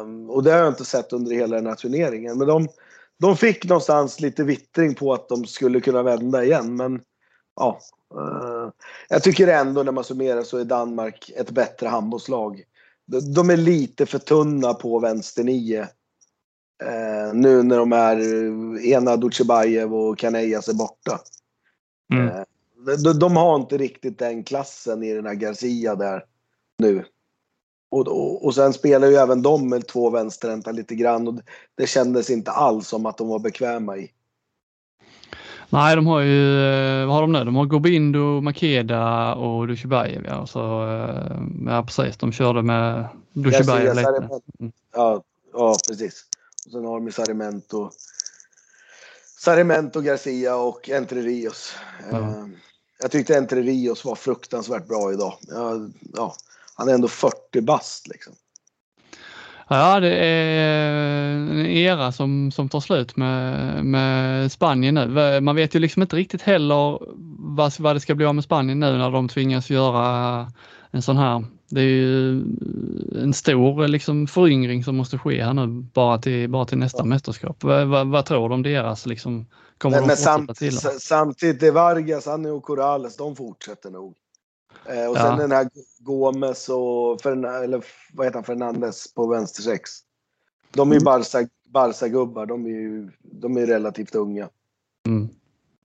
Um, 0.00 0.30
och 0.30 0.42
det 0.42 0.50
har 0.50 0.58
jag 0.58 0.68
inte 0.68 0.84
sett 0.84 1.12
under 1.12 1.34
hela 1.34 1.56
den 1.56 1.66
här 1.66 1.74
turneringen. 1.74 2.38
Men 2.38 2.46
de, 2.46 2.68
de 3.18 3.36
fick 3.36 3.64
någonstans 3.64 4.20
lite 4.20 4.44
vittring 4.44 4.94
på 4.94 5.12
att 5.12 5.28
de 5.28 5.44
skulle 5.44 5.80
kunna 5.80 6.02
vända 6.02 6.44
igen. 6.44 6.76
Men 6.76 7.00
ja, 7.56 7.78
uh, 8.14 8.70
jag 9.08 9.22
tycker 9.22 9.48
ändå 9.48 9.82
när 9.82 9.92
man 9.92 10.04
summerar 10.04 10.42
så 10.42 10.58
är 10.58 10.64
Danmark 10.64 11.30
ett 11.36 11.50
bättre 11.50 11.88
handbollslag. 11.88 12.62
De, 13.06 13.34
de 13.34 13.50
är 13.50 13.56
lite 13.56 14.06
för 14.06 14.18
tunna 14.18 14.74
på 14.74 14.98
vänster 14.98 15.44
nio. 15.44 15.88
Uh, 16.82 17.34
nu 17.34 17.62
när 17.62 17.78
de 17.78 17.92
är 17.92 18.18
ena 18.86 19.16
Dutjebajev 19.16 19.94
och 19.94 20.18
Kanejas 20.18 20.68
är 20.68 20.74
borta. 20.74 21.20
Mm. 22.12 22.28
Uh, 22.28 22.42
de, 23.04 23.18
de, 23.18 23.36
har 23.36 23.56
inte 23.56 23.78
riktigt 23.78 24.18
den 24.18 24.44
klassen 24.44 25.02
i 25.02 25.14
den 25.14 25.26
här 25.26 25.34
Garcia 25.34 25.94
där 25.94 26.24
nu. 26.78 27.04
Och, 27.90 28.08
och, 28.08 28.44
och 28.44 28.54
sen 28.54 28.72
spelar 28.72 29.08
ju 29.08 29.14
även 29.14 29.42
de 29.42 29.68
med 29.68 29.86
två 29.86 30.10
vänsterhänta 30.10 30.72
lite 30.72 30.94
grann 30.94 31.28
och 31.28 31.34
det 31.74 31.86
kändes 31.86 32.30
inte 32.30 32.50
alls 32.50 32.88
som 32.88 33.06
att 33.06 33.18
de 33.18 33.28
var 33.28 33.38
bekväma 33.38 33.96
i. 33.96 34.10
Nej, 35.74 35.96
de 35.96 36.06
har 36.06 36.20
ju, 36.20 36.60
eh, 36.60 37.06
vad 37.06 37.14
har 37.14 37.20
de 37.20 37.32
nu? 37.32 37.44
De 37.44 37.56
har 37.56 37.64
Gobindo, 37.64 38.40
Makeda 38.40 39.34
och 39.34 39.68
Dushibajev. 39.68 40.24
Ja, 40.26 40.46
så, 40.46 40.88
eh, 40.88 41.36
ja, 41.66 41.82
precis. 41.82 42.16
De 42.16 42.32
körde 42.32 42.62
med 42.62 43.08
Dushibajev 43.32 43.94
lite. 43.96 44.40
Mm. 44.60 44.72
Ja, 44.94 45.22
ja, 45.52 45.76
precis. 45.88 46.24
Sen 46.72 46.84
har 46.84 47.00
de 47.00 47.12
Sarimento, 47.12 47.90
Sarimento, 49.38 50.00
Garcia 50.00 50.56
och 50.56 50.88
Entre 50.88 51.20
Rios. 51.20 51.74
Eh, 52.12 52.46
jag 53.02 53.10
tyckte 53.10 53.36
Entre 53.36 53.62
Rios 53.62 54.04
var 54.04 54.14
fruktansvärt 54.14 54.88
bra 54.88 55.12
idag. 55.12 55.38
Ja, 55.40 55.88
ja, 56.14 56.34
han 56.74 56.88
är 56.88 56.94
ändå 56.94 57.08
40 57.08 57.60
bast 57.60 58.08
liksom. 58.08 58.34
Ja, 59.68 60.00
det 60.00 60.16
är 60.16 60.90
en 61.30 61.66
era 61.66 62.12
som, 62.12 62.52
som 62.52 62.68
tar 62.68 62.80
slut 62.80 63.16
med, 63.16 63.84
med 63.84 64.52
Spanien 64.52 64.94
nu. 64.94 65.40
Man 65.40 65.56
vet 65.56 65.74
ju 65.74 65.78
liksom 65.78 66.02
inte 66.02 66.16
riktigt 66.16 66.42
heller 66.42 66.98
vad, 67.56 67.80
vad 67.80 67.96
det 67.96 68.00
ska 68.00 68.14
bli 68.14 68.26
av 68.26 68.34
med 68.34 68.44
Spanien 68.44 68.80
nu 68.80 68.98
när 68.98 69.10
de 69.10 69.28
tvingas 69.28 69.70
göra 69.70 70.46
en 70.90 71.02
sån 71.02 71.16
här. 71.16 71.44
Det 71.68 71.80
är 71.80 71.84
ju 71.84 72.30
en 73.22 73.32
stor 73.34 73.88
liksom 73.88 74.26
föryngring 74.26 74.84
som 74.84 74.96
måste 74.96 75.18
ske 75.18 75.42
här 75.44 75.54
nu 75.54 75.66
bara 75.66 76.18
till, 76.18 76.50
bara 76.50 76.64
till 76.64 76.78
nästa 76.78 76.98
ja. 76.98 77.04
mästerskap. 77.04 77.64
Vad, 77.64 77.88
vad, 77.88 78.06
vad, 78.08 78.26
tror 78.26 78.48
du 78.48 78.54
om 78.54 78.62
deras 78.62 79.06
liksom? 79.06 79.46
Kommer 79.78 80.00
men, 80.00 80.08
de 80.08 80.16
samt, 80.16 80.56
till? 80.56 80.78
Samtidigt, 81.00 81.62
är 81.62 81.72
Vargas, 81.72 82.28
Annie 82.28 82.50
och 82.50 82.62
Corrales, 82.62 83.16
de 83.16 83.36
fortsätter 83.36 83.90
nog. 83.90 84.14
Eh, 84.86 85.06
och 85.10 85.16
ja. 85.16 85.20
sen 85.20 85.38
den 85.38 85.52
här 85.52 85.68
Gomes 85.98 86.68
och 86.68 87.20
Fern 87.20 87.44
eller, 87.44 87.84
vad 88.12 88.26
heter 88.26 88.36
han, 88.36 88.44
Fernandes 88.44 89.14
på 89.14 89.26
vänster 89.26 89.62
sex. 89.62 89.90
De 90.70 90.90
är 90.90 90.94
ju 90.94 90.98
mm. 90.98 91.04
Barca, 91.04 91.48
Barca-gubbar. 91.68 92.46
De 92.46 92.66
är 92.66 92.70
ju 92.70 93.10
de 93.22 93.56
är 93.56 93.66
relativt 93.66 94.14
unga. 94.14 94.48
Mm. 95.06 95.28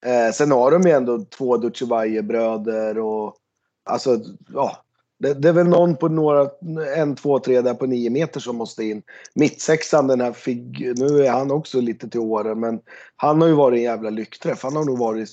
Eh, 0.02 0.34
sen 0.34 0.52
har 0.52 0.72
de 0.72 0.82
ju 0.82 0.92
ändå 0.92 1.26
två 1.26 1.58
Dutjebaje-bröder 1.58 2.98
och 2.98 3.36
alltså, 3.84 4.20
ja. 4.54 4.84
Det, 5.20 5.34
det, 5.34 5.50
är 5.50 5.54
väl 5.54 5.68
någon 5.68 5.96
på 5.96 6.08
några, 6.08 6.50
en, 6.96 7.16
två, 7.16 7.40
tre 7.40 7.62
där 7.62 7.74
på 7.74 7.86
nio 7.86 8.10
meter 8.10 8.40
som 8.40 8.56
måste 8.56 8.84
in. 8.84 9.04
Mittsexan, 9.34 10.08
den 10.08 10.22
här 10.22 10.34
Fig, 10.34 10.94
nu 10.98 11.26
är 11.26 11.32
han 11.32 11.52
också 11.52 11.82
lite 11.82 12.10
till 12.10 12.20
åren, 12.20 12.60
men 12.60 12.80
han 13.16 13.42
har 13.42 13.48
ju 13.48 13.54
varit 13.54 13.78
en 13.78 13.84
jävla 13.84 14.10
lyckträff. 14.10 14.64
Han 14.64 14.76
har 14.76 14.86
nog 14.86 14.98
varit 14.98 15.30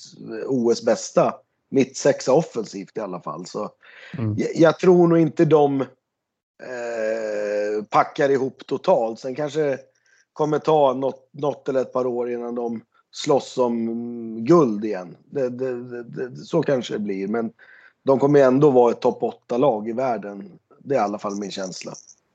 OS 0.46 0.84
bästa 0.84 1.34
mittsexa 1.70 2.32
offensivt 2.32 2.96
i 2.96 3.00
alla 3.00 3.20
fall. 3.20 3.46
Så 3.46 3.70
mm. 4.18 4.34
jag, 4.38 4.48
jag, 4.54 4.78
tror 4.78 5.08
nog 5.08 5.18
inte 5.18 5.44
de 5.44 5.80
eh, 5.80 5.86
packar 7.90 8.30
ihop 8.30 8.66
totalt. 8.66 9.20
Sen 9.20 9.34
kanske 9.34 9.78
kommer 10.32 10.58
ta 10.58 10.94
något, 10.94 11.28
något 11.32 11.68
eller 11.68 11.80
ett 11.80 11.92
par 11.92 12.06
år 12.06 12.30
innan 12.30 12.54
de 12.54 12.80
slåss 13.10 13.58
om 13.58 14.44
guld 14.44 14.84
igen. 14.84 15.16
Det, 15.24 15.48
det, 15.48 16.02
det, 16.02 16.36
så 16.36 16.62
kanske 16.62 16.94
det 16.94 17.00
blir. 17.00 17.28
Men 17.28 17.52
de 18.06 18.18
kommer 18.18 18.40
ändå 18.40 18.70
vara 18.70 18.92
ett 18.92 19.00
topp 19.00 19.22
8-lag 19.48 19.88
i 19.88 19.92
världen. 19.92 20.50
Det 20.78 20.94
är 20.94 20.98
i 20.98 21.02
alla 21.02 21.18
fall 21.18 21.36
min 21.40 21.50
känsla. 21.50 21.92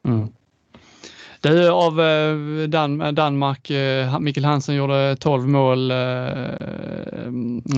Mm. 0.08 0.28
Du, 1.42 1.70
av 1.70 2.02
eh, 2.02 2.36
Dan 2.68 3.02
eh, 3.02 3.12
Danmark, 3.12 3.70
eh, 3.70 4.20
Mikkel 4.20 4.46
Hansen 4.46 4.76
gjorde 4.76 5.16
12 5.20 5.48
mål, 5.48 5.94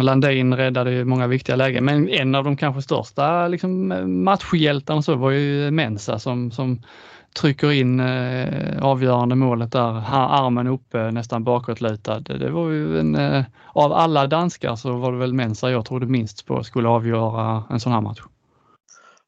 Landin 0.01 0.53
räddade 0.53 1.05
många 1.05 1.27
viktiga 1.27 1.55
lägen, 1.55 1.85
men 1.85 2.09
en 2.09 2.35
av 2.35 2.43
de 2.43 2.57
kanske 2.57 2.81
största 2.81 3.47
liksom, 3.47 3.87
matchhjältarna 4.23 5.01
så 5.01 5.15
var 5.15 5.31
ju 5.31 5.71
Mensa 5.71 6.19
som, 6.19 6.51
som 6.51 6.81
trycker 7.33 7.71
in 7.71 7.99
eh, 7.99 8.83
avgörande 8.83 9.35
målet 9.35 9.71
där, 9.71 10.03
armen 10.11 10.67
uppe 10.67 11.11
nästan 11.11 11.43
bakåtlutad. 11.43 12.19
Det 12.19 12.49
var 12.49 12.69
ju 12.69 12.99
en, 12.99 13.15
eh, 13.15 13.43
av 13.73 13.93
alla 13.93 14.27
danskar 14.27 14.75
så 14.75 14.93
var 14.93 15.11
det 15.11 15.17
väl 15.17 15.33
Mensa 15.33 15.71
jag 15.71 15.85
trodde 15.85 16.05
minst 16.05 16.45
på 16.45 16.63
skulle 16.63 16.89
avgöra 16.89 17.63
en 17.69 17.79
sån 17.79 17.91
här 17.91 18.01
match. 18.01 18.21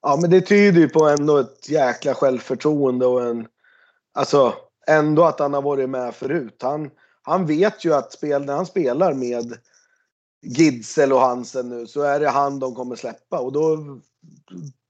Ja, 0.01 0.17
men 0.21 0.29
det 0.29 0.41
tyder 0.41 0.81
ju 0.81 0.89
på 0.89 1.09
ändå 1.09 1.37
ett 1.37 1.69
jäkla 1.69 2.13
självförtroende 2.13 3.05
och 3.05 3.27
en 3.27 3.47
alltså 4.13 4.53
ändå 4.87 5.23
att 5.23 5.39
han 5.39 5.53
har 5.53 5.61
varit 5.61 5.89
med 5.89 6.15
förut. 6.15 6.59
Han, 6.61 6.89
han 7.21 7.45
vet 7.45 7.85
ju 7.85 7.93
att 7.93 8.11
spel, 8.11 8.45
när 8.45 8.55
han 8.55 8.65
spelar 8.65 9.13
med 9.13 9.57
Gidsel 10.41 11.13
och 11.13 11.19
Hansen 11.19 11.69
nu 11.69 11.87
så 11.87 12.01
är 12.01 12.19
det 12.19 12.29
han 12.29 12.59
de 12.59 12.75
kommer 12.75 12.95
släppa 12.95 13.39
och 13.39 13.51
då 13.51 13.77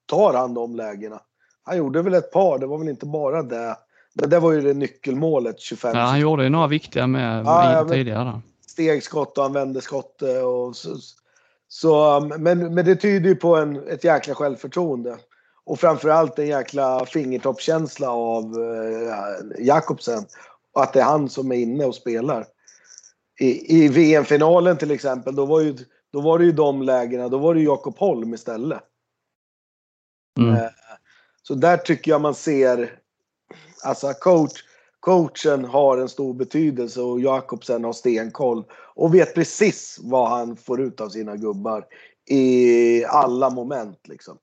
tar 0.06 0.34
han 0.34 0.54
de 0.54 0.76
lägena. 0.76 1.22
Han 1.66 1.78
gjorde 1.78 2.02
väl 2.02 2.14
ett 2.14 2.32
par, 2.32 2.60
det 2.60 2.66
var 2.66 2.78
väl 2.78 2.90
inte 2.90 3.06
bara 3.06 3.44
det. 3.44 3.78
Men 4.14 4.30
det 4.30 4.40
var 4.40 4.52
ju 4.52 4.62
det 4.62 4.74
nyckelmålet 4.74 5.60
25. 5.60 5.98
Ja, 5.98 6.02
han 6.02 6.20
gjorde 6.20 6.44
ju 6.44 6.50
några 6.50 6.68
viktiga 6.68 7.08
med 7.08 7.46
ja, 7.46 7.88
tidigare. 7.90 8.42
Stegskott 8.68 9.38
och 9.38 9.44
han 9.44 9.54
vände 9.54 9.82
skottet 9.82 10.44
och 10.44 10.76
så. 10.76 10.96
så 11.68 12.20
men, 12.40 12.74
men 12.74 12.86
det 12.86 12.96
tyder 12.96 13.30
ju 13.30 13.36
på 13.36 13.56
en, 13.56 13.88
ett 13.88 14.04
jäkla 14.04 14.36
självförtroende. 14.36 15.18
Och 15.64 15.80
framförallt 15.80 16.40
en 16.40 16.48
jäkla 16.48 17.06
fingertoppskänsla 17.06 18.10
av 18.10 18.44
eh, 18.44 19.66
Jakobsen. 19.66 20.26
Och 20.74 20.84
att 20.84 20.94
det 20.94 21.00
är 21.00 21.04
han 21.04 21.30
som 21.30 21.52
är 21.52 21.56
inne 21.56 21.86
och 21.86 21.96
spelar. 21.96 22.46
I, 23.40 23.84
i 23.84 23.88
VM-finalen 23.88 24.78
till 24.78 24.92
exempel, 24.92 25.36
då 25.36 25.46
var, 25.46 25.62
ju, 25.62 25.76
då 26.14 26.22
var 26.22 26.40
det 26.40 26.46
ju 26.46 26.52
de 26.52 26.82
lägena, 26.82 27.30
då 27.30 27.38
var 27.38 27.54
det 27.54 27.62
Jakob 27.62 27.98
Holm 27.98 28.34
istället. 28.34 28.80
Mm. 30.40 30.56
Eh, 30.56 30.70
så 31.48 31.56
där 31.56 31.78
tycker 31.78 32.12
jag 32.12 32.22
man 32.22 32.36
ser, 32.36 32.92
alltså 33.84 34.14
coach, 34.14 34.52
coachen 35.00 35.66
har 35.66 35.98
en 35.98 36.10
stor 36.10 36.34
betydelse 36.34 37.02
och 37.02 37.20
Jakobsen 37.20 37.84
har 37.84 37.94
stenkoll. 37.94 38.64
Och 38.96 39.16
vet 39.16 39.36
precis 39.36 40.00
vad 40.02 40.30
han 40.30 40.58
får 40.58 40.82
ut 40.82 41.02
av 41.02 41.10
sina 41.10 41.36
gubbar 41.36 41.86
i 42.30 43.06
alla 43.06 43.50
moment 43.50 44.00
liksom. 44.08 44.38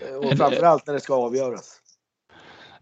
Eh, 0.00 0.16
och 0.16 0.38
framförallt 0.38 0.86
när 0.86 0.94
det 0.94 1.00
ska 1.00 1.14
avgöras. 1.14 1.80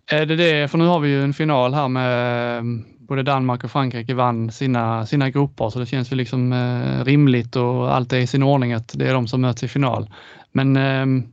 Är 0.06 0.26
det 0.26 0.36
det, 0.36 0.68
för 0.68 0.78
nu 0.78 0.84
har 0.84 1.00
vi 1.00 1.08
ju 1.08 1.22
en 1.22 1.34
final 1.34 1.74
här 1.74 1.88
med 1.88 2.58
eh, 2.58 2.64
både 2.98 3.22
Danmark 3.22 3.64
och 3.64 3.70
Frankrike 3.70 4.14
vann 4.14 4.52
sina, 4.52 5.06
sina 5.06 5.30
grupper 5.30 5.70
så 5.70 5.78
det 5.78 5.86
känns 5.86 6.12
ju 6.12 6.16
liksom 6.16 6.52
eh, 6.52 7.04
rimligt 7.04 7.56
och 7.56 7.94
allt 7.94 8.12
är 8.12 8.18
i 8.18 8.26
sin 8.26 8.42
ordning 8.42 8.72
att 8.72 8.92
det 8.98 9.08
är 9.08 9.14
de 9.14 9.28
som 9.28 9.40
möts 9.40 9.62
i 9.62 9.68
final. 9.68 10.10
Men 10.52 10.76
eh, 10.76 11.24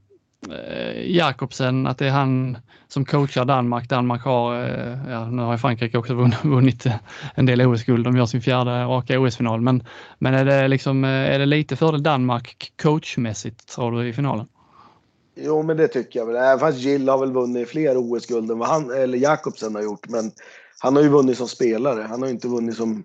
Eh, 0.48 1.12
Jakobsen, 1.16 1.88
att 1.88 1.98
det 1.98 2.06
är 2.06 2.12
han 2.12 2.58
som 2.88 3.06
coachar 3.06 3.46
Danmark. 3.46 3.90
Danmark 3.90 4.24
har, 4.24 4.64
eh, 4.64 5.12
ja, 5.12 5.26
nu 5.26 5.42
har 5.42 5.58
Frankrike 5.58 5.98
också 5.98 6.14
vunnit 6.44 6.86
eh, 6.86 6.96
en 7.36 7.46
del 7.46 7.62
OS-guld. 7.62 8.06
De 8.06 8.18
gör 8.18 8.26
sin 8.26 8.42
fjärde 8.42 8.84
raka 8.84 9.20
OS-final. 9.20 9.62
Men, 9.62 9.84
men 10.20 10.34
är, 10.34 10.46
det 10.46 10.68
liksom, 10.68 11.04
är 11.04 11.40
det 11.40 11.46
lite 11.46 11.76
fördel 11.76 12.04
Danmark 12.04 12.74
coachmässigt 12.82 13.68
tror 13.68 13.92
du 13.92 14.10
i 14.10 14.14
finalen? 14.14 14.48
Jo, 15.36 15.64
men 15.64 15.78
det 15.78 15.88
tycker 15.88 16.20
jag 16.20 16.26
väl. 16.26 16.36
Även 16.36 16.60
fast 16.60 16.78
Gill 16.78 17.10
har 17.10 17.18
väl 17.18 17.32
vunnit 17.32 17.70
fler 17.70 17.98
OS-guld 17.98 18.52
än 18.52 18.60
vad 18.60 18.70
han, 18.70 18.92
eller 18.92 19.18
Jakobsen 19.18 19.76
har 19.76 19.82
gjort. 19.82 20.08
Men 20.08 20.32
han 20.80 20.96
har 20.96 21.04
ju 21.04 21.10
vunnit 21.10 21.38
som 21.38 21.48
spelare. 21.48 22.02
Han 22.10 22.22
har 22.22 22.30
inte 22.30 22.48
vunnit 22.48 22.76
som 22.76 23.04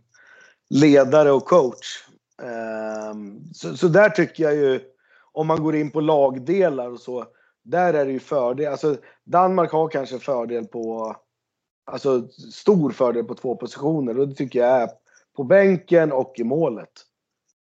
ledare 0.70 1.32
och 1.32 1.44
coach. 1.44 2.04
Ehm, 2.42 3.40
så, 3.52 3.76
så, 3.76 3.88
där 3.88 4.08
tycker 4.10 4.44
jag 4.44 4.54
ju, 4.54 4.80
om 5.34 5.46
man 5.46 5.62
går 5.62 5.76
in 5.76 5.90
på 5.90 6.00
lagdelar 6.00 6.90
och 6.90 7.00
så, 7.00 7.26
där 7.62 7.94
är 7.94 8.06
det 8.06 8.12
ju 8.12 8.20
fördel. 8.20 8.72
Alltså, 8.72 8.96
Danmark 9.24 9.72
har 9.72 9.88
kanske 9.88 10.18
fördel 10.18 10.64
på, 10.64 11.16
alltså 11.84 12.28
stor 12.52 12.90
fördel 12.90 13.24
på 13.24 13.34
två 13.34 13.56
positioner 13.56 14.18
och 14.18 14.28
det 14.28 14.34
tycker 14.34 14.58
jag 14.58 14.68
är 14.68 14.88
på 15.36 15.44
bänken 15.44 16.12
och 16.12 16.34
i 16.36 16.44
målet. 16.44 16.90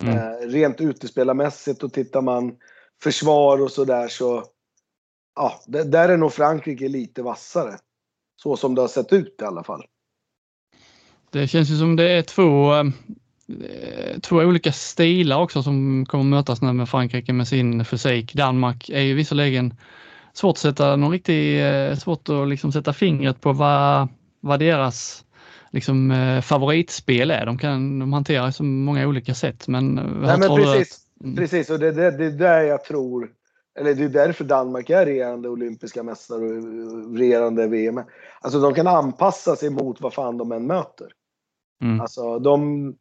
Mm. 0.04 0.18
Uh, 0.18 0.48
rent 0.48 0.82
utespelarmässigt 0.82 1.84
och 1.84 1.94
tittar 1.94 2.22
man 2.22 2.56
försvar 3.04 3.62
och 3.62 3.72
sådär 3.72 4.08
så 4.08 4.44
ja, 5.36 5.62
där 5.66 6.10
är 6.10 6.18
nog 6.18 6.34
Frankrike 6.34 6.88
lite 6.88 7.22
vassare. 7.22 7.78
Så 8.36 8.58
som 8.58 8.76
det 8.76 8.82
har 8.82 8.88
sett 8.88 9.14
ut 9.14 9.36
i 9.42 9.46
alla 9.46 9.64
fall. 9.64 9.86
Det 11.30 11.48
känns 11.48 11.70
ju 11.70 11.76
som 11.76 11.96
det 11.96 12.12
är 12.12 12.22
två, 12.22 12.74
eh, 12.74 12.84
två 14.22 14.36
olika 14.36 14.72
stilar 14.72 15.42
också 15.42 15.64
som 15.64 16.06
kommer 16.06 16.24
mötas 16.24 16.62
nu 16.62 16.74
med 16.74 16.90
Frankrike 16.90 17.34
med 17.34 17.48
sin 17.48 17.86
fysik. 17.86 18.34
Danmark 18.34 18.90
är 18.90 19.02
ju 19.02 19.14
visserligen 19.14 19.74
svårt 20.34 20.54
att 20.54 20.58
sätta 20.58 20.96
någon 20.96 21.12
riktig, 21.12 21.68
eh, 21.68 21.96
svårt 21.96 22.30
att 22.30 22.48
liksom 22.48 22.72
sätta 22.72 22.94
fingret 22.94 23.42
på 23.42 23.54
vad, 23.54 24.08
vad 24.40 24.60
deras 24.60 25.26
liksom, 25.72 26.12
eh, 26.12 26.42
favoritspel 26.42 27.32
är. 27.32 27.46
De 27.46 27.58
kan 27.58 28.00
de 28.00 28.14
hanterar 28.14 28.52
så 28.52 28.64
många 28.64 29.08
olika 29.08 29.34
sätt. 29.34 29.68
Men, 29.68 29.98
eh, 29.98 30.04
Nej, 30.06 30.40
men 30.40 30.56
precis, 30.56 31.08
att... 31.20 31.24
mm. 31.24 31.36
precis, 31.36 31.70
och 31.70 31.80
det, 31.80 31.92
det, 31.92 32.12
det 32.12 32.26
är 32.26 32.32
där 32.32 32.62
jag 32.62 32.84
tror, 32.84 33.32
eller 33.80 33.94
det 33.94 34.04
är 34.04 34.10
därför 34.10 34.44
Danmark 34.44 34.90
är 34.90 35.06
regerande 35.06 35.50
olympiska 35.50 36.04
mästare 36.04 36.46
och 36.46 37.18
regerande 37.18 37.68
VM. 37.68 38.02
Alltså 38.42 38.60
de 38.60 38.74
kan 38.74 38.88
anpassa 38.88 39.56
sig 39.56 39.70
mot 39.70 40.02
vad 40.02 40.14
fan 40.14 40.38
de 40.38 40.52
än 40.52 40.68
möter. 40.68 41.08
Mm. 41.84 42.02
Alltså 42.02 42.40
de, 42.40 42.94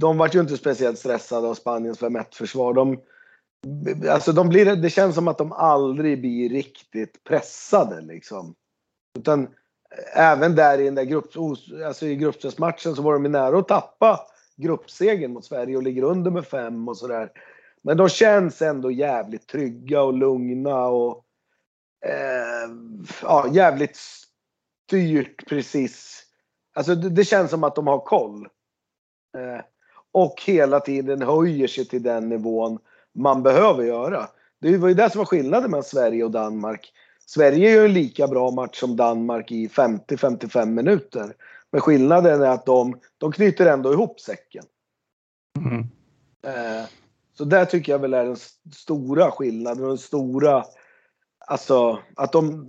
de 0.00 0.18
vart 0.18 0.34
ju 0.34 0.40
inte 0.40 0.56
speciellt 0.56 0.98
stressade 0.98 1.48
av 1.48 1.54
Spaniens 1.54 2.00
5-1-försvar. 2.00 2.74
De, 2.74 3.00
alltså 4.08 4.32
de 4.32 4.48
blir, 4.48 4.76
det 4.76 4.90
känns 4.90 5.14
som 5.14 5.28
att 5.28 5.38
de 5.38 5.52
aldrig 5.52 6.20
blir 6.20 6.48
riktigt 6.48 7.24
pressade 7.24 8.00
liksom. 8.00 8.54
Utan 9.18 9.42
eh, 9.42 10.20
även 10.20 10.54
där 10.54 10.78
i 10.78 10.84
den 10.84 10.94
där 10.94 11.04
grupp, 11.04 11.30
alltså 11.86 12.06
i 12.06 12.16
gruppspelsmatchen 12.16 12.96
så 12.96 13.02
var 13.02 13.12
de 13.12 13.28
nära 13.28 13.58
att 13.58 13.68
tappa 13.68 14.20
gruppsegern 14.56 15.32
mot 15.32 15.44
Sverige 15.44 15.76
och 15.76 15.82
ligger 15.82 16.02
under 16.02 16.30
med 16.30 16.46
5 16.46 16.88
och 16.88 16.96
sådär. 16.96 17.32
Men 17.82 17.96
de 17.96 18.08
känns 18.08 18.62
ändå 18.62 18.90
jävligt 18.90 19.46
trygga 19.46 20.02
och 20.02 20.14
lugna 20.14 20.86
och 20.86 21.24
eh, 22.06 22.70
ja, 23.22 23.48
jävligt 23.52 23.98
styrt 24.86 25.48
precis. 25.48 26.24
Alltså 26.74 26.94
det, 26.94 27.10
det, 27.10 27.24
känns 27.24 27.50
som 27.50 27.64
att 27.64 27.74
de 27.74 27.86
har 27.86 27.98
koll. 27.98 28.48
Eh, 29.38 29.64
och 30.12 30.42
hela 30.46 30.80
tiden 30.80 31.22
höjer 31.22 31.66
sig 31.66 31.84
till 31.84 32.02
den 32.02 32.28
nivån 32.28 32.78
man 33.14 33.42
behöver 33.42 33.84
göra. 33.84 34.28
Det 34.60 34.76
var 34.76 34.88
ju 34.88 34.94
det 34.94 35.10
som 35.10 35.18
var 35.18 35.26
skillnaden 35.26 35.70
mellan 35.70 35.84
Sverige 35.84 36.24
och 36.24 36.30
Danmark. 36.30 36.92
Sverige 37.26 37.70
gör 37.70 37.84
en 37.84 37.92
lika 37.92 38.28
bra 38.28 38.50
match 38.50 38.80
som 38.80 38.96
Danmark 38.96 39.50
i 39.50 39.68
50-55 39.68 40.66
minuter. 40.66 41.34
Men 41.72 41.80
skillnaden 41.80 42.42
är 42.42 42.50
att 42.50 42.66
de, 42.66 43.00
de 43.18 43.32
knyter 43.32 43.66
ändå 43.66 43.92
ihop 43.92 44.20
säcken. 44.20 44.64
Mm. 45.58 45.80
Eh, 46.42 46.88
så 47.32 47.44
där 47.44 47.64
tycker 47.64 47.92
jag 47.92 47.98
väl 47.98 48.14
är 48.14 48.24
den 48.24 48.36
stora 48.74 49.30
skillnaden 49.30 49.82
och 49.82 49.88
den 49.88 49.98
stora, 49.98 50.64
alltså 51.46 51.98
att 52.16 52.32
de, 52.32 52.66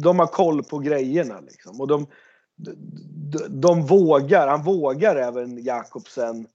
de 0.00 0.18
har 0.18 0.26
koll 0.26 0.62
på 0.62 0.78
grejerna 0.78 1.40
liksom. 1.40 1.80
Och 1.80 1.88
de, 1.88 2.06
de, 3.32 3.60
de 3.60 3.86
vågar, 3.86 4.48
han 4.48 4.62
vågar 4.62 5.16
även 5.16 5.64
Jakobsen 5.64 6.46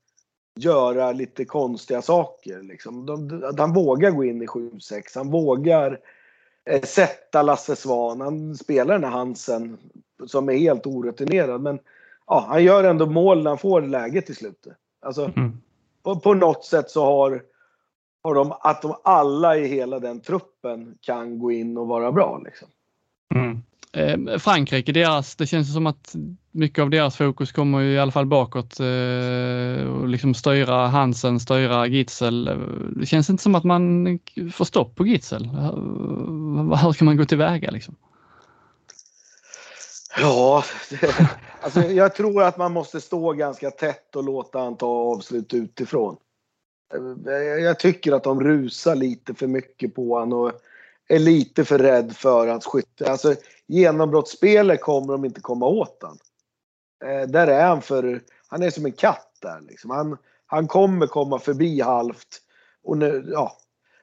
göra 0.56 1.12
lite 1.12 1.46
konstiga 1.46 2.02
saker. 2.02 2.62
Liksom. 2.62 3.06
De, 3.06 3.44
han 3.58 3.74
vågar 3.74 4.12
gå 4.12 4.24
in 4.24 4.42
i 4.42 4.46
7-6, 4.46 5.02
han 5.16 5.32
vågar 5.32 6.00
eh, 6.66 6.82
sätta 6.82 7.42
Lasse 7.42 7.76
Svan. 7.76 8.22
Han 8.22 8.56
spelar 8.56 8.94
den 8.94 9.04
här 9.04 9.12
Hansen 9.12 9.78
som 10.26 10.50
är 10.50 10.58
helt 10.58 10.88
orutinerad. 10.88 11.62
Men 11.62 11.80
ja, 12.28 12.46
han 12.48 12.64
gör 12.64 12.84
ändå 12.84 13.06
mål 13.06 13.44
när 13.44 13.52
han 13.52 13.58
får 13.58 13.82
läget 13.82 14.30
i 14.30 14.36
slutet. 14.36 14.74
Alltså, 15.02 15.32
mm. 15.36 15.62
på, 16.04 16.20
på 16.20 16.34
något 16.34 16.66
sätt 16.66 16.90
så 16.90 17.06
har, 17.06 17.44
har 18.24 18.36
de, 18.36 18.54
att 18.60 18.82
de 18.82 18.96
alla 19.04 19.58
i 19.58 19.68
hela 19.68 20.00
den 20.00 20.20
truppen 20.20 20.98
kan 21.02 21.40
gå 21.40 21.52
in 21.52 21.78
och 21.78 21.88
vara 21.88 22.12
bra. 22.12 22.42
Liksom. 22.46 22.68
Mm. 23.36 23.62
Eh, 23.94 24.38
Frankrike, 24.38 24.92
deras, 24.92 25.36
det 25.36 25.46
känns 25.46 25.74
som 25.74 25.88
att 25.88 26.16
mycket 26.52 26.82
av 26.82 26.90
deras 26.90 27.18
fokus 27.18 27.52
kommer 27.52 27.80
ju 27.80 27.94
i 27.94 28.00
alla 28.00 28.12
fall 28.12 28.26
bakåt 28.26 28.80
eh, 28.80 29.88
och 29.88 30.08
liksom 30.08 30.34
styra 30.34 30.88
Hansen, 30.88 31.40
styra 31.40 31.88
Gitzel. 31.88 32.46
Det 33.00 33.06
känns 33.06 33.30
inte 33.30 33.44
som 33.44 33.56
att 33.56 33.64
man 33.64 34.20
får 34.54 34.66
stopp 34.66 34.96
på 34.96 35.08
Gitzel. 35.08 35.46
Hur 36.84 36.92
ska 36.94 37.06
man 37.06 37.18
gå 37.18 37.26
tillväga 37.26 37.72
liksom? 37.72 37.96
Ja, 40.20 40.64
det, 40.90 41.30
alltså 41.62 41.82
jag 41.82 42.16
tror 42.16 42.44
att 42.44 42.58
man 42.58 42.72
måste 42.72 43.02
stå 43.02 43.34
ganska 43.34 43.72
tätt 43.72 44.16
och 44.16 44.24
låta 44.24 44.60
han 44.60 44.78
ta 44.78 44.88
avslut 44.88 45.54
utifrån. 45.54 46.18
Jag 47.62 47.80
tycker 47.80 48.14
att 48.14 48.24
de 48.24 48.44
rusar 48.44 48.96
lite 48.96 49.34
för 49.34 49.48
mycket 49.48 49.96
på 49.96 50.20
honom 50.20 50.40
och 50.40 50.52
är 51.08 51.20
lite 51.20 51.66
för 51.66 51.80
rädd 51.80 52.16
för 52.16 52.48
hans 52.48 52.66
skytte. 52.66 53.12
Alltså 53.12 53.36
genombrottsspelet 53.68 54.82
kommer 54.82 55.14
de 55.14 55.26
inte 55.26 55.42
komma 55.42 55.66
åt 55.66 55.98
han. 56.02 56.18
Eh, 57.06 57.28
där 57.28 57.48
är 57.48 57.68
han 57.68 57.82
för, 57.82 58.22
han 58.48 58.64
är 58.64 58.70
som 58.70 58.86
en 58.86 58.92
katt 58.92 59.38
där 59.42 59.62
liksom. 59.62 59.90
Han, 59.90 60.18
han 60.46 60.68
kommer 60.68 61.08
komma 61.08 61.40
förbi 61.40 61.82
halvt. 61.82 62.42
Och 62.84 62.98
nu, 62.98 63.30
ja. 63.32 63.58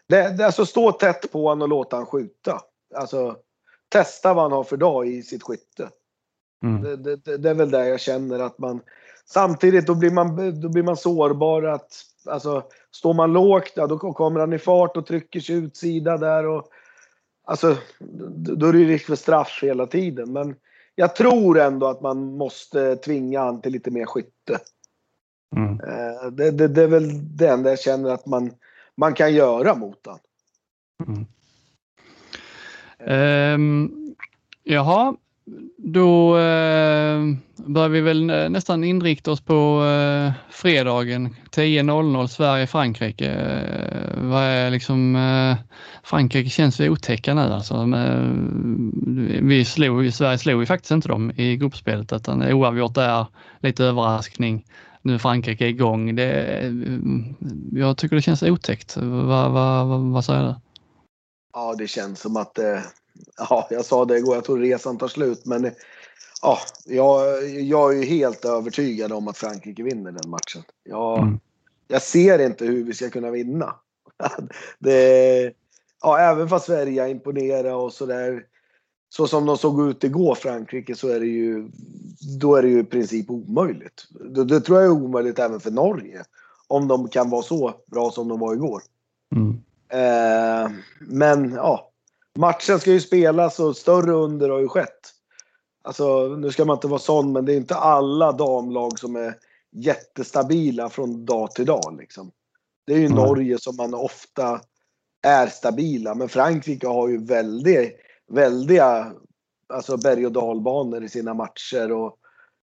Det, 0.09 0.37
det, 0.37 0.47
alltså 0.47 0.67
stå 0.67 0.93
tätt 0.93 1.33
på 1.33 1.49
honom 1.49 1.63
och 1.63 1.69
låta 1.69 1.97
han 1.97 2.07
skjuta. 2.07 2.61
Alltså 2.95 3.37
testa 3.89 4.35
vad 4.35 4.45
han 4.45 4.53
har 4.53 4.65
för 4.65 4.77
dag 4.77 5.09
i 5.09 5.23
sitt 5.23 5.43
skytte. 5.43 5.89
Mm. 6.63 7.03
Det, 7.03 7.17
det, 7.17 7.37
det, 7.37 7.51
är 7.51 7.55
väl 7.55 7.71
där 7.71 7.85
jag 7.85 8.01
känner 8.01 8.39
att 8.39 8.59
man 8.59 8.81
Samtidigt 9.27 9.87
då 9.87 9.95
blir 9.95 10.11
man, 10.11 10.61
då 10.61 10.69
blir 10.69 10.83
man 10.83 10.97
sårbar 10.97 11.63
att 11.63 12.05
alltså, 12.27 12.63
står 12.91 13.15
man 13.15 13.33
lågt, 13.33 13.73
ja, 13.75 13.87
då 13.87 13.99
kommer 13.99 14.41
han 14.41 14.53
i 14.53 14.59
fart 14.59 14.97
och 14.97 15.07
trycker 15.07 15.41
sig 15.41 15.55
utsida 15.55 16.17
där 16.17 16.47
och 16.47 16.69
Alltså, 17.45 17.77
då 18.59 18.67
är 18.67 18.73
det 18.73 18.79
ju 18.79 18.89
risk 18.89 19.07
för 19.07 19.17
straff 19.17 19.59
hela 19.63 19.87
tiden. 19.87 20.33
Men 20.33 20.57
jag 20.95 21.17
tror 21.17 21.59
ändå 21.59 21.87
att 21.87 22.01
man 22.01 22.37
måste 22.37 22.97
tvinga 22.97 23.41
han 23.41 23.61
till 23.61 23.73
lite 23.73 23.91
mer 23.91 24.07
skytte. 24.07 24.59
Mm. 25.57 25.81
Eh, 25.81 26.31
det, 26.31 26.51
det, 26.51 26.69
det, 26.69 26.83
är 26.83 26.89
väl 26.89 27.37
det 27.37 27.49
enda 27.49 27.71
jag 27.71 27.81
känner 27.81 28.11
att 28.11 28.27
man, 28.27 28.51
man 28.97 29.15
kan 29.15 29.35
göra 29.35 29.75
mot 29.75 30.07
honom. 30.07 30.21
Mm. 31.07 31.27
Um, 33.55 34.15
jaha, 34.63 35.17
då 35.77 36.39
eh, 36.39 37.21
börjar 37.57 37.89
vi 37.89 38.01
väl 38.01 38.27
nästan 38.27 38.85
inrikta 38.85 39.31
oss 39.31 39.41
på 39.41 39.85
eh, 39.85 40.33
fredagen 40.51 41.37
10.00 41.51 42.27
Sverige-Frankrike. 42.27 43.31
Eh, 43.31 44.23
vad 44.23 44.43
är 44.43 44.71
liksom 44.71 45.17
eh, 45.17 45.57
Frankrike 46.03 46.51
känns 46.51 46.81
ju 46.81 46.91
otäcka 46.91 47.35
nu 47.35 47.41
alltså. 47.41 47.75
Eh, 47.75 48.31
vi 49.43 49.65
slog, 49.65 50.13
Sverige 50.13 50.39
slog 50.39 50.61
ju 50.61 50.67
faktiskt 50.67 50.91
inte 50.91 51.09
dem 51.09 51.31
i 51.37 51.57
gruppspelet 51.57 52.13
utan 52.13 52.53
oavgjort 52.53 52.95
där, 52.95 53.27
lite 53.61 53.85
överraskning. 53.85 54.65
Nu 55.03 55.15
är 55.15 55.19
Frankrike 55.19 55.67
igång. 55.67 56.17
Det, 56.17 56.33
eh, 56.33 56.73
jag 57.73 57.97
tycker 57.97 58.17
det 58.17 58.23
känns 58.23 58.43
otäckt. 58.43 58.97
Vad, 58.97 59.53
va, 59.53 59.85
va, 59.85 59.97
vad 59.97 60.25
säger 60.25 60.43
du? 60.43 60.55
Ja, 61.53 61.75
det 61.79 61.87
känns 61.87 62.21
som 62.21 62.37
att 62.37 62.59
eh, 62.59 62.81
ja, 63.37 63.67
jag 63.71 63.85
sa 63.85 64.05
det 64.05 64.19
igår, 64.19 64.35
jag 64.35 64.45
tror 64.45 64.59
resan 64.59 64.99
tar 64.99 65.09
slut. 65.09 65.47
Men 65.47 65.71
ja, 66.43 66.59
jag, 66.85 67.49
jag 67.49 67.93
är 67.93 67.97
ju 67.97 68.05
helt 68.05 68.45
övertygad 68.45 69.13
om 69.13 69.29
att 69.29 69.39
Frankrike 69.39 69.83
vinner 69.83 70.13
den 70.13 70.31
matchen. 70.31 70.63
Jag, 70.85 71.19
mm. 71.19 71.41
jag 71.89 72.03
ser 72.03 72.39
inte 72.39 72.65
hur 72.65 72.85
vi 72.85 72.95
ska 72.95 73.11
kunna 73.11 73.31
vinna. 73.31 73.75
det, 74.79 75.53
ja, 76.03 76.19
även 76.19 76.49
fast 76.49 76.67
Sverige 76.67 77.09
imponerar 77.09 77.75
och 77.75 77.93
sådär. 77.93 78.47
Så 79.09 79.27
som 79.27 79.47
de 79.47 79.59
såg 79.59 79.89
ut 79.89 80.05
igår, 80.05 80.35
Frankrike, 80.35 80.95
så 80.95 81.09
är 81.09 81.21
det 81.21 81.27
ju, 81.27 81.69
då 82.41 82.57
är 82.57 82.63
det 82.63 82.69
ju 82.69 82.81
i 82.81 82.85
princip 82.85 83.31
omöjligt. 83.31 84.07
Det, 84.11 84.45
det 84.45 84.61
tror 84.61 84.79
jag 84.79 84.87
är 84.87 85.03
omöjligt 85.03 85.39
även 85.39 85.61
för 85.61 85.71
Norge. 85.71 86.25
Om 86.67 86.89
de 86.89 87.09
kan 87.09 87.31
vara 87.31 87.43
så 87.43 87.75
bra 87.87 88.11
som 88.11 88.29
de 88.29 88.41
var 88.41 88.55
igår. 88.55 88.83
Mm. 89.37 89.61
Eh, 89.89 90.71
men 91.01 91.53
ja, 91.53 91.91
matchen 92.39 92.81
ska 92.81 92.91
ju 92.91 93.01
spelas 93.01 93.61
och 93.61 93.77
större 93.77 94.13
under 94.13 94.49
har 94.49 94.61
ju 94.61 94.69
skett. 94.69 95.11
Alltså, 95.83 96.29
nu 96.29 96.51
ska 96.51 96.65
man 96.65 96.77
inte 96.77 96.87
vara 96.87 96.99
sån, 96.99 97.33
men 97.33 97.45
det 97.45 97.53
är 97.53 97.57
inte 97.57 97.75
alla 97.75 98.33
damlag 98.33 98.99
som 98.99 99.17
är 99.17 99.35
jättestabila 99.73 100.89
från 100.89 101.27
dag 101.27 101.51
till 101.51 101.67
dag. 101.67 101.97
Liksom. 101.99 102.31
Det 102.87 102.93
är 102.93 102.99
ju 102.99 103.07
mm. 103.07 103.17
Norge 103.17 103.59
som 103.59 103.77
man 103.77 103.95
ofta 103.95 104.61
är 105.23 105.47
stabila, 105.47 106.15
men 106.15 106.29
Frankrike 106.29 106.87
har 106.87 107.09
ju 107.09 107.25
väldigt, 107.25 107.97
väldiga 108.29 109.13
alltså 109.67 109.97
berg 109.97 110.27
och 110.27 110.33
dalbanor 110.33 111.05
i 111.05 111.09
sina 111.09 111.35
matcher 111.35 111.93
och 111.93 112.17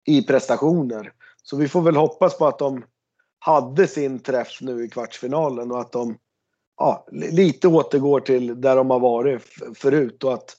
i 0.04 0.22
prestationer. 0.22 1.12
Så 1.42 1.56
vi 1.56 1.68
får 1.68 1.82
väl 1.82 1.96
hoppas 1.96 2.38
på 2.38 2.46
att 2.46 2.58
de 2.58 2.84
hade 3.38 3.86
sin 3.86 4.18
träff 4.18 4.58
nu 4.60 4.84
i 4.84 4.88
kvartsfinalen 4.88 5.72
och 5.72 5.80
att 5.80 5.92
de 5.92 6.16
ja, 6.82 7.06
lite 7.10 7.68
återgår 7.68 8.20
till 8.20 8.60
där 8.60 8.76
de 8.76 8.90
har 8.90 9.00
varit 9.00 9.42
förut 9.74 10.24
och 10.24 10.34
att 10.34 10.56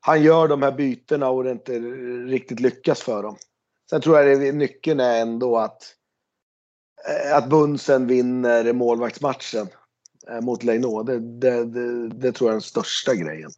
han 0.00 0.22
gör 0.22 0.48
de 0.48 0.62
här 0.62 0.72
bytena 0.72 1.28
och 1.28 1.44
det 1.44 1.50
inte 1.50 1.78
riktigt 2.26 2.60
lyckas 2.60 3.00
för 3.00 3.22
dem. 3.22 3.36
Sen 3.90 4.00
tror 4.00 4.18
jag 4.18 4.48
att 4.48 4.54
nyckeln 4.54 5.00
är 5.00 5.20
ändå 5.20 5.58
att, 5.58 5.82
eh, 7.08 7.36
att 7.36 7.48
Bunsen 7.48 8.06
vinner 8.06 8.72
målvaktsmatchen 8.72 9.68
eh, 10.30 10.40
mot 10.40 10.62
Leino. 10.62 11.02
Det, 11.02 11.18
det, 11.18 11.64
det, 11.64 12.08
det, 12.08 12.32
tror 12.32 12.48
jag 12.48 12.52
är 12.52 12.54
den 12.54 12.62
största 12.62 13.14
grejen. 13.14 13.50